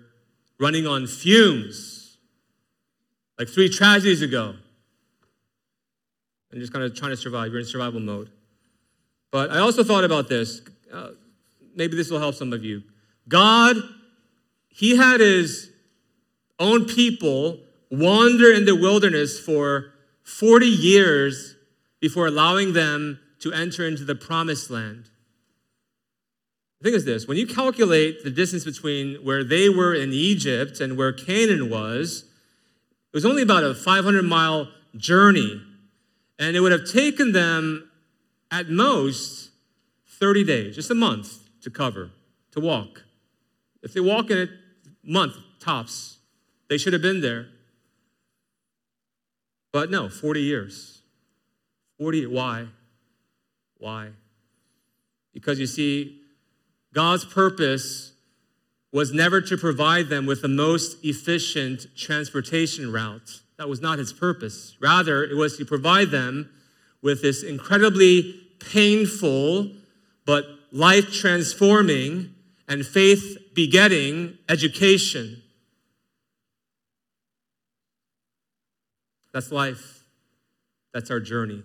running 0.59 0.87
on 0.87 1.05
fumes, 1.05 2.08
like 3.39 3.47
three 3.47 3.69
tragedies 3.69 4.21
ago, 4.21 4.53
and 6.51 6.61
just 6.61 6.71
kind 6.71 6.85
of 6.85 6.93
trying 6.95 7.11
to 7.11 7.17
survive. 7.17 7.51
You're 7.51 7.61
in 7.61 7.65
survival 7.65 7.99
mode. 7.99 8.29
But 9.31 9.49
I 9.51 9.59
also 9.59 9.83
thought 9.83 10.03
about 10.03 10.29
this. 10.29 10.61
Uh, 10.93 11.11
maybe 11.75 11.95
this 11.95 12.11
will 12.11 12.19
help 12.19 12.35
some 12.35 12.53
of 12.53 12.63
you. 12.63 12.83
God 13.27 13.77
he 14.79 14.95
had 14.95 15.19
his 15.19 15.71
own 16.57 16.85
people 16.85 17.59
wander 17.91 18.53
in 18.53 18.63
the 18.63 18.75
wilderness 18.75 19.37
for 19.37 19.91
40 20.23 20.67
years 20.67 21.57
before 21.99 22.27
allowing 22.27 22.71
them 22.71 23.19
to 23.39 23.51
enter 23.51 23.85
into 23.85 24.05
the 24.05 24.15
promised 24.15 24.69
land. 24.69 25.09
The 26.79 26.89
thing 26.89 26.93
is 26.95 27.03
this 27.03 27.27
when 27.27 27.35
you 27.35 27.45
calculate 27.45 28.23
the 28.23 28.29
distance 28.29 28.63
between 28.63 29.15
where 29.15 29.43
they 29.43 29.67
were 29.67 29.93
in 29.93 30.13
Egypt 30.13 30.79
and 30.79 30.95
where 30.95 31.11
Canaan 31.11 31.69
was, 31.69 32.23
it 33.11 33.17
was 33.17 33.25
only 33.25 33.41
about 33.41 33.63
a 33.63 33.73
500 33.73 34.23
mile 34.23 34.67
journey. 34.95 35.61
And 36.37 36.55
it 36.55 36.61
would 36.61 36.71
have 36.71 36.89
taken 36.89 37.31
them 37.31 37.89
at 38.51 38.69
most 38.69 39.49
30 40.19 40.43
days, 40.43 40.75
just 40.75 40.89
a 40.89 40.95
month 40.95 41.39
to 41.61 41.69
cover, 41.69 42.11
to 42.51 42.59
walk. 42.59 43.03
If 43.81 43.93
they 43.93 43.99
walk 43.99 44.29
in 44.29 44.37
a 44.37 44.47
month 45.03 45.35
tops, 45.59 46.17
they 46.69 46.77
should 46.77 46.93
have 46.93 47.01
been 47.01 47.21
there. 47.21 47.47
But 49.71 49.91
no, 49.91 50.07
40 50.07 50.41
years. 50.41 51.01
40, 51.97 52.27
why? 52.27 52.67
Why? 53.77 54.09
Because 55.33 55.59
you 55.59 55.67
see, 55.67 56.21
God's 56.93 57.25
purpose 57.25 58.13
was 58.91 59.13
never 59.13 59.39
to 59.41 59.57
provide 59.57 60.09
them 60.09 60.25
with 60.25 60.41
the 60.41 60.47
most 60.47 61.03
efficient 61.03 61.85
transportation 61.95 62.91
route. 62.91 63.41
That 63.57 63.69
was 63.69 63.81
not 63.81 63.99
his 63.99 64.11
purpose. 64.11 64.75
Rather, 64.79 65.23
it 65.23 65.35
was 65.35 65.57
to 65.57 65.65
provide 65.65 66.11
them 66.11 66.49
with 67.01 67.21
this 67.21 67.43
incredibly 67.43 68.35
painful 68.59 69.71
but 70.25 70.45
life 70.71 71.11
transforming 71.11 72.35
and 72.67 72.85
faith 72.85 73.37
begetting 73.55 74.37
education. 74.47 75.41
That's 79.33 79.51
life. 79.51 80.03
That's 80.93 81.09
our 81.11 81.19
journey. 81.19 81.63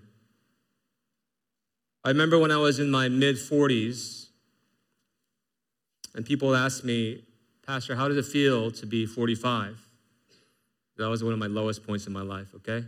I 2.04 2.08
remember 2.08 2.38
when 2.38 2.50
I 2.50 2.58
was 2.58 2.78
in 2.78 2.90
my 2.90 3.08
mid 3.08 3.36
40s, 3.36 4.23
and 6.14 6.24
people 6.24 6.54
ask 6.54 6.84
me, 6.84 7.24
Pastor, 7.66 7.96
how 7.96 8.08
does 8.08 8.16
it 8.16 8.26
feel 8.26 8.70
to 8.72 8.86
be 8.86 9.06
45? 9.06 9.80
That 10.96 11.08
was 11.08 11.24
one 11.24 11.32
of 11.32 11.38
my 11.38 11.46
lowest 11.46 11.86
points 11.86 12.06
in 12.06 12.12
my 12.12 12.22
life, 12.22 12.48
okay? 12.56 12.84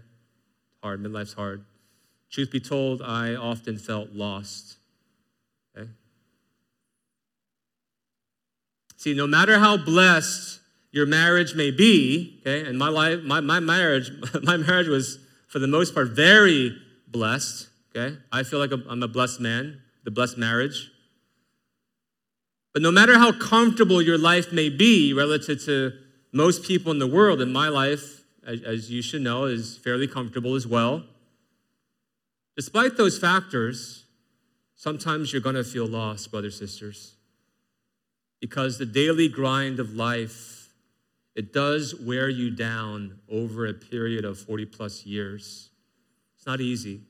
Hard, 0.82 1.00
midlife's 1.00 1.32
hard. 1.32 1.64
Truth 2.30 2.50
be 2.50 2.60
told, 2.60 3.02
I 3.02 3.34
often 3.34 3.78
felt 3.78 4.12
lost, 4.12 4.76
okay? 5.76 5.88
See, 8.96 9.14
no 9.14 9.26
matter 9.26 9.58
how 9.58 9.76
blessed 9.76 10.60
your 10.92 11.06
marriage 11.06 11.54
may 11.54 11.70
be, 11.70 12.38
okay, 12.40 12.68
and 12.68 12.78
my 12.78 12.88
life, 12.88 13.22
my, 13.22 13.40
my 13.40 13.60
marriage, 13.60 14.10
my 14.42 14.56
marriage 14.56 14.88
was 14.88 15.18
for 15.48 15.58
the 15.58 15.66
most 15.66 15.94
part 15.94 16.08
very 16.08 16.76
blessed, 17.08 17.68
okay? 17.94 18.18
I 18.30 18.42
feel 18.42 18.58
like 18.58 18.72
I'm 18.72 19.02
a 19.02 19.08
blessed 19.08 19.40
man, 19.40 19.80
the 20.04 20.10
blessed 20.10 20.38
marriage. 20.38 20.90
But 22.76 22.82
no 22.82 22.90
matter 22.90 23.18
how 23.18 23.32
comfortable 23.32 24.02
your 24.02 24.18
life 24.18 24.52
may 24.52 24.68
be 24.68 25.14
relative 25.14 25.64
to 25.64 25.94
most 26.30 26.62
people 26.62 26.92
in 26.92 26.98
the 26.98 27.06
world, 27.06 27.40
and 27.40 27.50
my 27.50 27.68
life, 27.68 28.22
as 28.46 28.90
you 28.90 29.00
should 29.00 29.22
know, 29.22 29.46
is 29.46 29.78
fairly 29.78 30.06
comfortable 30.06 30.54
as 30.54 30.66
well. 30.66 31.02
Despite 32.54 32.98
those 32.98 33.18
factors, 33.18 34.04
sometimes 34.74 35.32
you're 35.32 35.40
going 35.40 35.54
to 35.54 35.64
feel 35.64 35.86
lost, 35.86 36.30
brothers, 36.30 36.60
and 36.60 36.68
sisters, 36.68 37.14
because 38.42 38.76
the 38.76 38.84
daily 38.84 39.30
grind 39.30 39.80
of 39.80 39.94
life, 39.94 40.68
it 41.34 41.54
does 41.54 41.94
wear 41.94 42.28
you 42.28 42.50
down 42.50 43.20
over 43.32 43.64
a 43.64 43.72
period 43.72 44.26
of 44.26 44.38
40 44.38 44.66
plus 44.66 45.06
years. 45.06 45.70
It's 46.36 46.46
not 46.46 46.60
easy. 46.60 47.00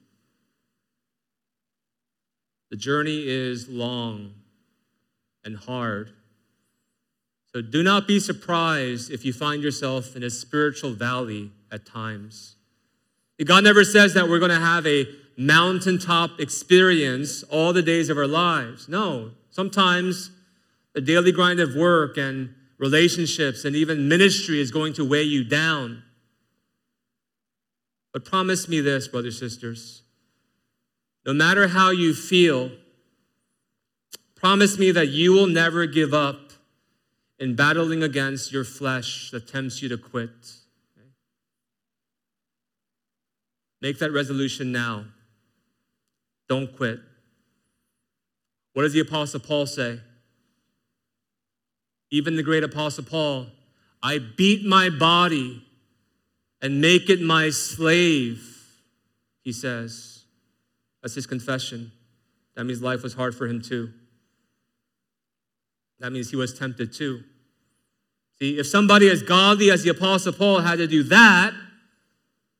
The 2.70 2.76
journey 2.76 3.26
is 3.26 3.68
long 3.68 4.33
and 5.46 5.56
hard. 5.56 6.11
So 7.54 7.62
do 7.62 7.82
not 7.82 8.06
be 8.06 8.20
surprised 8.20 9.11
if 9.11 9.24
you 9.24 9.32
find 9.32 9.62
yourself 9.62 10.14
in 10.14 10.22
a 10.22 10.28
spiritual 10.28 10.92
valley 10.92 11.52
at 11.72 11.87
times. 11.87 12.56
God 13.42 13.64
never 13.64 13.85
says 13.85 14.12
that 14.14 14.28
we're 14.28 14.38
going 14.38 14.50
to 14.50 14.61
have 14.61 14.87
a 14.87 15.06
mountaintop 15.38 16.40
experience 16.40 17.42
all 17.44 17.72
the 17.72 17.82
days 17.82 18.11
of 18.11 18.18
our 18.18 18.26
lives. 18.26 18.88
No, 18.88 19.30
sometimes 19.50 20.30
the 20.94 21.00
daily 21.00 21.32
grind 21.32 21.61
of 21.61 21.74
work 21.74 22.16
and 22.16 22.54
relationships 22.78 23.64
and 23.64 23.76
even 23.76 24.09
ministry 24.09 24.61
is 24.61 24.70
going 24.70 24.92
to 24.94 25.09
weigh 25.09 25.22
you 25.22 25.44
down. 25.44 26.02
But 28.12 28.24
promise 28.24 28.68
me 28.68 28.80
this, 28.80 29.09
brothers, 29.09 29.40
and 29.40 29.50
sisters. 29.50 30.02
No 31.26 31.35
matter 31.35 31.68
how 31.68 31.90
you 31.90 32.14
feel, 32.14 32.70
Promise 34.37 34.79
me 34.79 34.90
that 34.92 35.09
you 35.09 35.33
will 35.33 35.46
never 35.46 35.87
give 35.87 36.12
up 36.12 36.53
in 37.38 37.57
battling 37.57 38.03
against 38.03 38.53
your 38.53 38.64
flesh 38.64 39.31
that 39.31 39.49
tempts 39.49 39.83
you 39.83 39.88
to 39.88 39.99
quit. 39.99 40.31
Make 43.81 43.99
that 43.99 44.12
resolution 44.12 44.72
now. 44.72 45.05
Don't 46.49 46.75
quit. 46.77 47.01
What 48.72 48.83
does 48.83 48.92
the 48.92 49.01
Apostle 49.01 49.40
Paul 49.40 49.66
say? 49.66 50.01
Even 52.11 52.37
the 52.37 52.42
great 52.42 52.62
Apostle 52.62 53.05
Paul, 53.05 53.46
I 54.03 54.18
beat 54.18 54.64
my 54.64 54.90
body 54.90 55.64
and 56.62 56.81
make 56.81 57.11
it 57.11 57.20
my 57.20 57.51
slave, 57.51 58.42
he 59.42 59.53
says. 59.53 60.25
That's 61.03 61.14
his 61.14 61.27
confession. 61.27 61.92
That 62.55 62.64
means 62.64 62.83
life 62.83 63.03
was 63.03 63.14
hard 63.14 63.35
for 63.35 63.46
him 63.46 63.61
too. 63.61 63.92
That 65.98 66.12
means 66.12 66.30
he 66.30 66.37
was 66.37 66.56
tempted 66.59 66.92
too. 66.92 67.22
See, 68.38 68.59
if 68.59 68.66
somebody 68.66 69.09
as 69.09 69.22
godly 69.22 69.70
as 69.70 69.82
the 69.82 69.90
Apostle 69.90 70.32
Paul 70.32 70.61
had 70.61 70.76
to 70.76 70.87
do 70.87 71.02
that, 71.04 71.54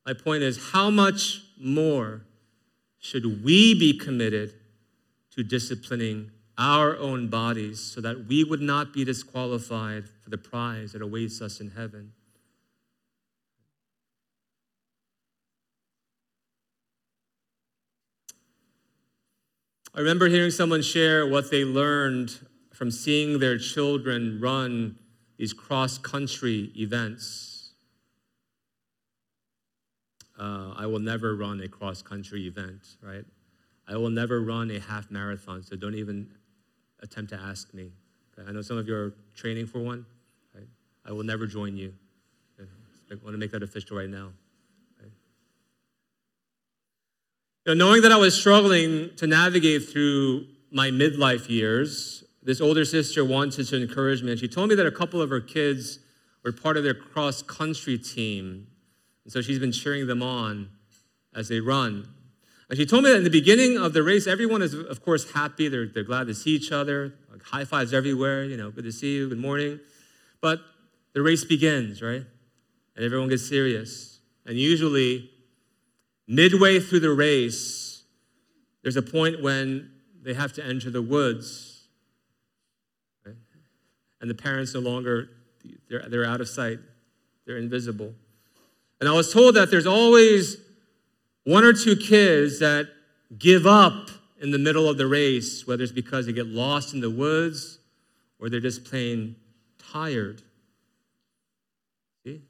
my 0.05 0.13
point 0.13 0.41
is 0.41 0.71
how 0.71 0.89
much 0.89 1.43
more 1.59 2.21
should 2.99 3.43
we 3.43 3.77
be 3.77 3.97
committed 3.97 4.53
to 5.31 5.43
disciplining 5.43 6.31
our 6.57 6.97
own 6.97 7.27
bodies 7.27 7.79
so 7.79 8.01
that 8.01 8.25
we 8.25 8.43
would 8.43 8.61
not 8.61 8.91
be 8.91 9.05
disqualified 9.05 10.09
for 10.23 10.31
the 10.31 10.37
prize 10.37 10.93
that 10.93 11.01
awaits 11.03 11.41
us 11.41 11.59
in 11.59 11.71
heaven? 11.71 12.13
I 19.93 19.99
remember 19.99 20.27
hearing 20.27 20.51
someone 20.51 20.81
share 20.81 21.27
what 21.27 21.49
they 21.49 21.65
learned 21.65 22.46
from 22.77 22.91
seeing 22.91 23.39
their 23.39 23.57
children 23.57 24.39
run 24.39 24.95
these 25.37 25.51
cross 25.51 25.97
country 25.97 26.71
events. 26.77 27.71
Uh, 30.39 30.73
I 30.77 30.85
will 30.85 30.99
never 30.99 31.35
run 31.35 31.59
a 31.61 31.67
cross 31.67 32.03
country 32.03 32.45
event, 32.45 32.81
right? 33.01 33.25
I 33.87 33.97
will 33.97 34.11
never 34.11 34.41
run 34.41 34.69
a 34.69 34.79
half 34.79 35.09
marathon, 35.09 35.63
so 35.63 35.75
don't 35.75 35.95
even 35.95 36.29
attempt 37.01 37.31
to 37.31 37.39
ask 37.39 37.73
me. 37.73 37.89
Okay? 38.37 38.47
I 38.47 38.51
know 38.51 38.61
some 38.61 38.77
of 38.77 38.87
you 38.87 38.95
are 38.95 39.13
training 39.35 39.65
for 39.65 39.79
one. 39.79 40.05
Right? 40.53 40.67
I 41.03 41.13
will 41.13 41.23
never 41.23 41.47
join 41.47 41.75
you. 41.75 41.95
Okay? 42.59 42.69
I 43.11 43.15
want 43.23 43.33
to 43.33 43.39
make 43.39 43.51
that 43.53 43.63
official 43.63 43.97
right 43.97 44.09
now. 44.09 44.29
You 47.65 47.73
know, 47.73 47.85
knowing 47.87 48.03
that 48.03 48.11
I 48.11 48.17
was 48.17 48.39
struggling 48.39 49.09
to 49.15 49.25
navigate 49.25 49.89
through 49.89 50.45
my 50.71 50.89
midlife 50.91 51.49
years, 51.49 52.23
this 52.47 52.61
older 52.61 52.85
sister 52.85 53.25
wanted 53.25 53.67
to 53.67 53.75
encourage 53.75 54.23
me, 54.23 54.31
and 54.31 54.39
she 54.39 54.47
told 54.47 54.69
me 54.69 54.75
that 54.75 54.85
a 54.85 54.91
couple 54.91 55.21
of 55.21 55.29
her 55.29 55.41
kids 55.41 55.99
were 56.45 56.53
part 56.53 56.77
of 56.77 56.83
their 56.85 56.93
cross 56.93 57.41
country 57.41 57.97
team. 57.97 58.67
And 59.25 59.33
so 59.33 59.41
she's 59.41 59.59
been 59.59 59.73
cheering 59.73 60.07
them 60.07 60.23
on 60.23 60.69
as 61.35 61.49
they 61.49 61.59
run. 61.59 62.07
And 62.69 62.79
she 62.79 62.85
told 62.85 63.03
me 63.03 63.09
that 63.09 63.17
in 63.17 63.25
the 63.25 63.29
beginning 63.29 63.77
of 63.77 63.91
the 63.91 64.01
race, 64.01 64.27
everyone 64.27 64.61
is, 64.61 64.73
of 64.73 65.03
course, 65.03 65.29
happy. 65.33 65.67
They're, 65.67 65.87
they're 65.87 66.05
glad 66.05 66.27
to 66.27 66.33
see 66.33 66.51
each 66.51 66.71
other. 66.71 67.15
Like 67.29 67.43
high 67.43 67.65
fives 67.65 67.93
everywhere, 67.93 68.45
you 68.45 68.55
know, 68.55 68.71
good 68.71 68.85
to 68.85 68.93
see 68.93 69.17
you, 69.17 69.27
good 69.27 69.39
morning. 69.39 69.81
But 70.39 70.61
the 71.11 71.21
race 71.21 71.43
begins, 71.43 72.01
right? 72.01 72.23
And 72.95 73.05
everyone 73.05 73.27
gets 73.27 73.45
serious. 73.45 74.21
And 74.45 74.57
usually, 74.57 75.29
midway 76.29 76.79
through 76.79 77.01
the 77.01 77.11
race, 77.11 78.03
there's 78.83 78.95
a 78.95 79.01
point 79.01 79.43
when 79.43 79.91
they 80.23 80.33
have 80.33 80.53
to 80.53 80.65
enter 80.65 80.89
the 80.89 81.01
woods 81.01 81.76
and 84.27 84.37
the 84.37 84.41
parents 84.43 84.73
no 84.73 84.81
longer 84.81 85.29
they're, 85.89 86.03
they're 86.09 86.25
out 86.25 86.41
of 86.41 86.49
sight. 86.49 86.79
They're 87.45 87.57
invisible. 87.57 88.13
And 88.99 89.07
i 89.07 89.13
was 89.13 89.31
told 89.31 89.55
that 89.55 89.71
there's 89.71 89.87
always 89.87 90.57
one 91.45 91.63
or 91.63 91.71
two 91.71 91.95
kids 91.95 92.59
that 92.59 92.89
give 93.37 93.65
up 93.65 94.09
in 94.41 94.51
the 94.51 94.57
middle 94.57 94.89
of 94.89 94.97
the 94.97 95.07
race 95.07 95.65
whether 95.65 95.81
it's 95.81 95.93
because 95.93 96.25
they 96.25 96.33
get 96.33 96.47
lost 96.47 96.93
in 96.93 96.99
the 96.99 97.09
woods 97.09 97.79
or 98.39 98.49
they're 98.49 98.59
just 98.59 98.83
plain 98.83 99.37
tired. 99.93 100.41
See? 102.25 102.41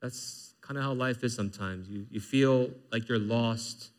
That's 0.00 0.54
kind 0.62 0.78
of 0.78 0.82
how 0.82 0.94
life 0.94 1.22
is 1.22 1.34
sometimes. 1.34 1.88
You, 1.88 2.06
you 2.10 2.18
feel 2.18 2.70
like 2.90 3.08
you're 3.08 3.20
lost 3.20 3.90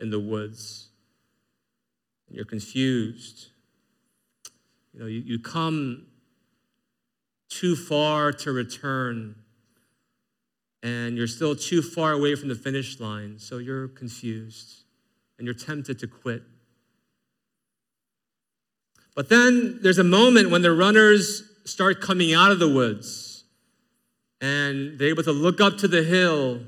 in 0.00 0.10
the 0.10 0.18
woods 0.18 0.88
you're 2.30 2.44
confused 2.44 3.48
you 4.92 5.00
know, 5.00 5.06
you, 5.06 5.20
you 5.20 5.38
come 5.38 6.06
too 7.48 7.76
far 7.76 8.32
to 8.32 8.52
return, 8.52 9.34
and 10.82 11.16
you're 11.16 11.26
still 11.26 11.56
too 11.56 11.82
far 11.82 12.12
away 12.12 12.34
from 12.34 12.48
the 12.48 12.54
finish 12.54 13.00
line, 13.00 13.38
so 13.38 13.58
you're 13.58 13.88
confused 13.88 14.84
and 15.38 15.46
you're 15.46 15.54
tempted 15.54 15.98
to 16.00 16.06
quit. 16.06 16.42
But 19.14 19.28
then 19.28 19.80
there's 19.82 19.98
a 19.98 20.04
moment 20.04 20.50
when 20.50 20.62
the 20.62 20.72
runners 20.72 21.42
start 21.64 22.00
coming 22.00 22.34
out 22.34 22.52
of 22.52 22.58
the 22.58 22.68
woods 22.68 23.44
and 24.40 24.98
they're 24.98 25.08
able 25.08 25.24
to 25.24 25.32
look 25.32 25.60
up 25.60 25.78
to 25.78 25.88
the 25.88 26.02
hill 26.02 26.60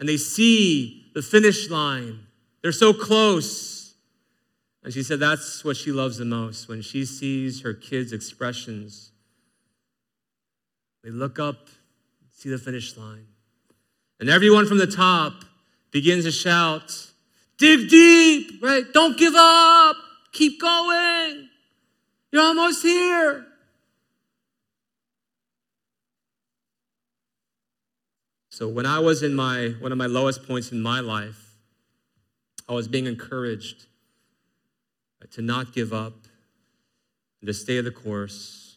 and 0.00 0.08
they 0.08 0.16
see 0.16 1.06
the 1.14 1.22
finish 1.22 1.70
line. 1.70 2.26
They're 2.60 2.72
so 2.72 2.92
close. 2.92 3.81
And 4.84 4.92
she 4.92 5.02
said 5.02 5.20
that's 5.20 5.64
what 5.64 5.76
she 5.76 5.92
loves 5.92 6.18
the 6.18 6.24
most 6.24 6.68
when 6.68 6.82
she 6.82 7.04
sees 7.04 7.62
her 7.62 7.72
kids' 7.72 8.12
expressions. 8.12 9.12
They 11.04 11.10
look 11.10 11.38
up, 11.38 11.68
see 12.32 12.48
the 12.48 12.58
finish 12.58 12.96
line. 12.96 13.26
And 14.18 14.28
everyone 14.28 14.66
from 14.66 14.78
the 14.78 14.86
top 14.86 15.44
begins 15.90 16.24
to 16.24 16.32
shout, 16.32 17.12
Dig 17.58 17.88
deep, 17.88 18.60
right? 18.60 18.84
Don't 18.92 19.16
give 19.16 19.34
up. 19.36 19.94
Keep 20.32 20.60
going. 20.60 21.48
You're 22.32 22.42
almost 22.42 22.82
here. 22.82 23.46
So 28.50 28.68
when 28.68 28.84
I 28.84 28.98
was 28.98 29.22
in 29.22 29.34
my 29.34 29.74
one 29.78 29.92
of 29.92 29.98
my 29.98 30.06
lowest 30.06 30.46
points 30.46 30.72
in 30.72 30.82
my 30.82 30.98
life, 30.98 31.56
I 32.68 32.72
was 32.72 32.88
being 32.88 33.06
encouraged 33.06 33.86
Uh, 35.22 35.26
to 35.30 35.42
not 35.42 35.72
give 35.72 35.92
up 35.92 36.14
and 37.40 37.46
to 37.46 37.54
stay 37.54 37.80
the 37.80 37.90
course 37.90 38.76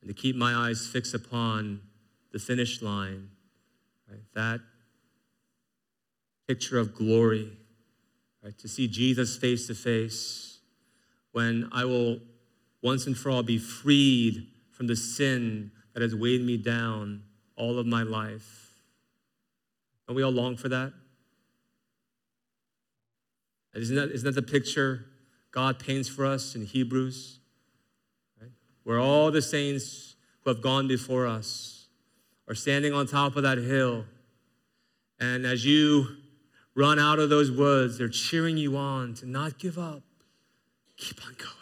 and 0.00 0.08
to 0.08 0.14
keep 0.14 0.36
my 0.36 0.54
eyes 0.54 0.86
fixed 0.86 1.14
upon 1.14 1.80
the 2.32 2.38
finish 2.38 2.82
line. 2.82 3.28
Right? 4.10 4.20
That 4.34 4.60
picture 6.48 6.78
of 6.78 6.94
glory, 6.94 7.52
right? 8.42 8.56
to 8.58 8.68
see 8.68 8.88
Jesus 8.88 9.36
face 9.36 9.66
to 9.66 9.74
face 9.74 10.58
when 11.32 11.68
I 11.72 11.84
will 11.84 12.20
once 12.82 13.06
and 13.06 13.16
for 13.16 13.30
all 13.30 13.42
be 13.42 13.58
freed 13.58 14.46
from 14.70 14.86
the 14.86 14.96
sin 14.96 15.72
that 15.92 16.02
has 16.02 16.14
weighed 16.14 16.42
me 16.42 16.56
down 16.56 17.22
all 17.56 17.78
of 17.78 17.86
my 17.86 18.02
life. 18.02 18.82
Don't 20.06 20.16
we 20.16 20.22
all 20.22 20.30
long 20.30 20.56
for 20.56 20.68
that? 20.68 20.92
Isn't 23.74 23.96
that, 23.96 24.10
isn't 24.10 24.24
that 24.24 24.40
the 24.40 24.50
picture 24.50 25.06
God 25.56 25.78
paints 25.78 26.06
for 26.06 26.26
us 26.26 26.54
in 26.54 26.66
Hebrews? 26.66 27.38
Right? 28.38 28.50
Where 28.84 28.98
all 28.98 29.30
the 29.30 29.40
saints 29.40 30.14
who 30.44 30.50
have 30.50 30.60
gone 30.60 30.86
before 30.86 31.26
us 31.26 31.86
are 32.46 32.54
standing 32.54 32.92
on 32.92 33.06
top 33.06 33.36
of 33.36 33.42
that 33.44 33.56
hill. 33.56 34.04
And 35.18 35.46
as 35.46 35.64
you 35.64 36.08
run 36.74 36.98
out 36.98 37.18
of 37.18 37.30
those 37.30 37.50
woods, 37.50 37.96
they're 37.96 38.10
cheering 38.10 38.58
you 38.58 38.76
on 38.76 39.14
to 39.14 39.26
not 39.26 39.58
give 39.58 39.78
up. 39.78 40.02
Keep 40.98 41.24
on 41.24 41.32
going. 41.38 41.52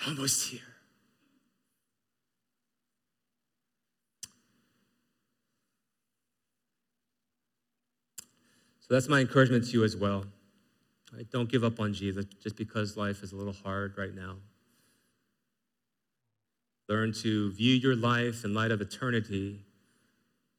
You're 0.00 0.16
almost 0.16 0.48
here. 0.48 0.60
So 8.80 8.94
that's 8.94 9.08
my 9.08 9.20
encouragement 9.20 9.66
to 9.66 9.70
you 9.70 9.84
as 9.84 9.96
well. 9.96 10.24
Right? 11.18 11.28
Don't 11.32 11.50
give 11.50 11.64
up 11.64 11.80
on 11.80 11.92
Jesus 11.92 12.26
just 12.40 12.56
because 12.56 12.96
life 12.96 13.24
is 13.24 13.32
a 13.32 13.36
little 13.36 13.52
hard 13.52 13.98
right 13.98 14.14
now. 14.14 14.36
Learn 16.88 17.12
to 17.24 17.50
view 17.50 17.74
your 17.74 17.96
life 17.96 18.44
in 18.44 18.54
light 18.54 18.70
of 18.70 18.80
eternity, 18.80 19.58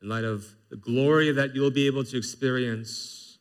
in 0.02 0.10
light 0.10 0.26
of 0.26 0.46
the 0.70 0.76
glory 0.76 1.32
that 1.32 1.56
you'll 1.56 1.72
be 1.72 1.88
able 1.88 2.04
to 2.04 2.18
experience. 2.18 3.38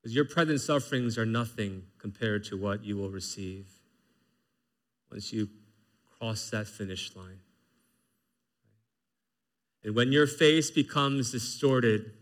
Because 0.00 0.14
your 0.14 0.24
present 0.24 0.62
sufferings 0.62 1.18
are 1.18 1.26
nothing 1.26 1.82
compared 1.98 2.44
to 2.44 2.56
what 2.56 2.82
you 2.82 2.96
will 2.96 3.10
receive 3.10 3.66
once 5.10 5.30
you 5.30 5.46
cross 6.18 6.48
that 6.48 6.66
finish 6.66 7.14
line. 7.14 7.40
And 9.84 9.94
when 9.94 10.10
your 10.10 10.26
face 10.26 10.70
becomes 10.70 11.32
distorted, 11.32 12.12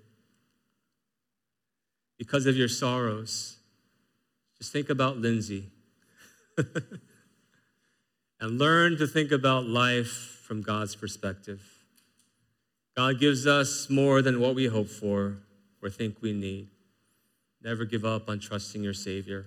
because 2.19 2.47
of 2.47 2.57
your 2.57 2.69
sorrows. 2.69 3.57
Just 4.59 4.73
think 4.73 4.89
about 4.89 5.19
Lindsay 5.19 5.71
and 8.41 8.59
learn 8.59 8.97
to 8.97 9.07
think 9.07 9.31
about 9.31 9.67
life 9.67 10.41
from 10.47 10.63
God's 10.63 10.97
perspective. 10.97 11.61
God 12.97 13.21
gives 13.21 13.47
us 13.47 13.91
more 13.91 14.23
than 14.23 14.41
what 14.41 14.55
we 14.55 14.67
hope 14.67 14.89
for 14.89 15.39
or 15.83 15.91
think 15.91 16.17
we 16.23 16.33
need. 16.33 16.69
Never 17.63 17.85
give 17.85 18.05
up 18.05 18.29
on 18.29 18.39
trusting 18.39 18.83
your 18.83 18.95
Savior. 18.95 19.47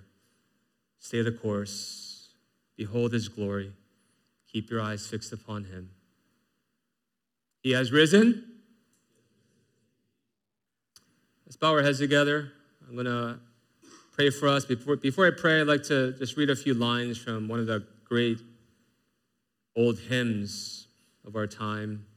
Stay 0.99 1.21
the 1.21 1.31
course. 1.31 2.29
Behold 2.75 3.13
his 3.13 3.27
glory. 3.27 3.73
Keep 4.51 4.69
your 4.69 4.81
eyes 4.81 5.07
fixed 5.07 5.33
upon 5.33 5.65
him. 5.65 5.89
He 7.61 7.71
has 7.71 7.91
risen. 7.91 8.45
Let's 11.45 11.57
bow 11.57 11.71
our 11.71 11.81
heads 11.81 11.99
together. 11.99 12.51
I'm 12.89 12.95
going 12.95 13.05
to 13.05 13.39
pray 14.13 14.31
for 14.31 14.47
us. 14.47 14.65
Before, 14.65 14.95
before 14.95 15.27
I 15.27 15.29
pray, 15.29 15.61
I'd 15.61 15.67
like 15.67 15.83
to 15.83 16.13
just 16.13 16.35
read 16.37 16.49
a 16.49 16.55
few 16.55 16.73
lines 16.73 17.19
from 17.19 17.47
one 17.47 17.59
of 17.59 17.67
the 17.67 17.85
great 18.03 18.39
old 19.75 19.99
hymns 19.99 20.87
of 21.23 21.35
our 21.35 21.45
time. 21.45 22.07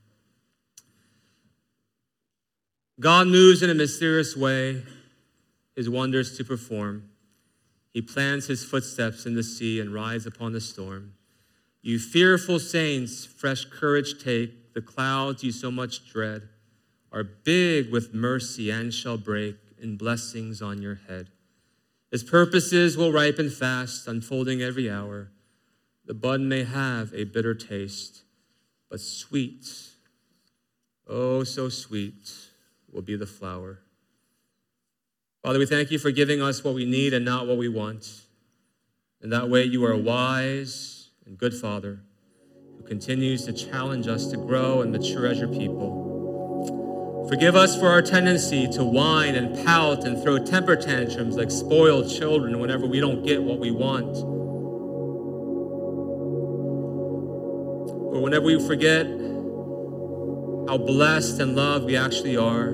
God 2.99 3.27
moves 3.27 3.63
in 3.63 3.69
a 3.69 3.75
mysterious 3.75 4.35
way, 4.35 4.83
his 5.77 5.91
wonders 5.91 6.39
to 6.39 6.45
perform. 6.45 7.11
He 7.93 8.01
plants 8.01 8.47
his 8.47 8.65
footsteps 8.65 9.27
in 9.27 9.35
the 9.35 9.43
sea 9.43 9.79
and 9.79 9.93
rides 9.93 10.25
upon 10.25 10.53
the 10.53 10.61
storm. 10.63 11.13
You 11.83 11.99
fearful 11.99 12.59
saints, 12.59 13.27
fresh 13.27 13.67
courage 13.67 14.25
take. 14.25 14.73
The 14.73 14.81
clouds 14.81 15.45
you 15.45 15.53
so 15.53 15.71
much 15.71 16.11
dread 16.11 16.49
are 17.13 17.25
big 17.25 17.93
with 17.93 18.15
mercy 18.15 18.71
and 18.71 18.95
shall 18.95 19.19
break 19.19 19.57
and 19.83 19.99
blessings 19.99 20.63
on 20.63 20.81
your 20.81 21.01
head. 21.09 21.29
His 22.11 22.23
purposes 22.23 22.97
will 22.97 23.13
ripen 23.13 23.51
fast, 23.51 24.07
unfolding 24.07 24.63
every 24.63 24.91
hour. 24.91 25.31
The 26.05 26.15
bud 26.15 26.41
may 26.41 26.65
have 26.65 27.13
a 27.15 27.25
bitter 27.25 27.55
taste, 27.55 28.23
but 28.91 29.01
sweet, 29.01 29.67
oh, 31.09 31.45
so 31.45 31.69
sweet, 31.69 32.31
will 32.91 33.03
be 33.03 33.17
the 33.17 33.27
flower. 33.27 33.81
Father, 35.43 35.59
we 35.59 35.67
thank 35.67 35.91
you 35.91 35.99
for 35.99 36.11
giving 36.11 36.41
us 36.41 36.63
what 36.63 36.75
we 36.75 36.85
need 36.85 37.15
and 37.15 37.25
not 37.25 37.47
what 37.47 37.59
we 37.59 37.69
want. 37.69 38.23
In 39.23 39.31
that 39.31 39.49
way, 39.49 39.65
you 39.65 39.85
are 39.85 39.93
a 39.93 39.99
wise 39.99 41.11
and 41.27 41.39
good 41.39 41.55
Father 41.55 42.01
who 42.77 42.85
continues 42.85 43.45
to 43.47 43.53
challenge 43.53 44.07
us 44.07 44.27
to 44.29 44.37
grow 44.37 44.83
and 44.83 44.93
mature 44.93 45.27
as 45.27 45.39
your 45.39 45.49
people. 45.49 46.02
Forgive 47.29 47.57
us 47.57 47.79
for 47.79 47.89
our 47.89 48.03
tendency 48.03 48.67
to 48.69 48.85
whine 48.85 49.35
and 49.35 49.65
pout 49.65 50.05
and 50.05 50.23
throw 50.23 50.39
temper 50.39 50.77
tantrums 50.77 51.37
like 51.37 51.51
spoiled 51.51 52.11
children 52.11 52.59
whenever 52.59 52.87
we 52.87 53.01
don't 53.01 53.23
get 53.25 53.43
what 53.43 53.59
we 53.59 53.71
want. 53.71 54.17
Or 58.15 58.21
whenever 58.21 58.47
we 58.47 58.67
forget 58.67 59.07
how 60.69 60.79
blessed 60.79 61.41
and 61.41 61.57
loved 61.57 61.87
we 61.87 61.97
actually 61.97 62.37
are, 62.37 62.73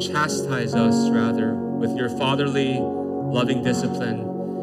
chastise 0.00 0.74
us 0.74 1.08
rather 1.10 1.54
with 1.54 1.96
your 1.96 2.08
fatherly, 2.10 2.78
loving 2.78 3.62
discipline 3.62 4.20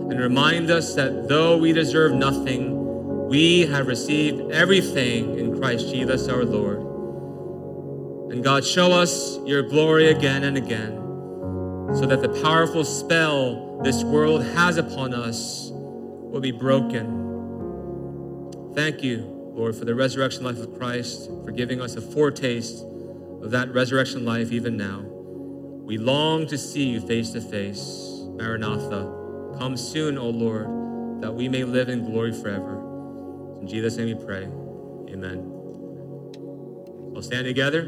and 0.09 0.19
remind 0.19 0.69
us 0.69 0.93
that 0.93 1.27
though 1.27 1.57
we 1.57 1.73
deserve 1.73 2.13
nothing, 2.13 3.27
we 3.27 3.61
have 3.61 3.87
received 3.87 4.51
everything 4.51 5.39
in 5.39 5.57
Christ 5.57 5.89
Jesus 5.89 6.27
our 6.27 6.45
Lord. 6.45 6.94
And 8.31 8.43
God, 8.43 8.65
show 8.65 8.91
us 8.91 9.37
your 9.45 9.61
glory 9.61 10.07
again 10.09 10.43
and 10.43 10.57
again 10.57 11.05
so 11.93 12.05
that 12.05 12.21
the 12.21 12.29
powerful 12.41 12.83
spell 12.83 13.79
this 13.83 14.03
world 14.03 14.43
has 14.43 14.77
upon 14.77 15.13
us 15.13 15.69
will 15.71 16.41
be 16.41 16.51
broken. 16.51 17.23
Thank 18.73 19.03
you, 19.03 19.19
Lord, 19.53 19.75
for 19.75 19.85
the 19.85 19.95
resurrection 19.95 20.43
life 20.43 20.57
of 20.57 20.77
Christ, 20.77 21.29
for 21.45 21.51
giving 21.51 21.81
us 21.81 21.95
a 21.95 22.01
foretaste 22.01 22.83
of 23.41 23.51
that 23.51 23.73
resurrection 23.73 24.25
life 24.25 24.51
even 24.51 24.75
now. 24.75 24.99
We 24.99 25.97
long 25.97 26.47
to 26.47 26.57
see 26.57 26.83
you 26.85 26.99
face 26.99 27.29
to 27.31 27.41
face. 27.41 28.23
Maranatha, 28.35 29.55
come 29.57 29.77
soon, 29.77 30.17
O 30.17 30.29
Lord, 30.29 31.21
that 31.21 31.31
we 31.31 31.47
may 31.47 31.63
live 31.63 31.87
in 31.87 32.03
glory 32.03 32.33
forever. 32.33 32.81
In 33.61 33.67
Jesus' 33.67 33.95
name 33.95 34.17
we 34.17 34.25
pray. 34.25 34.43
Amen. 35.13 35.43
We'll 37.15 37.21
stand 37.21 37.45
together. 37.45 37.83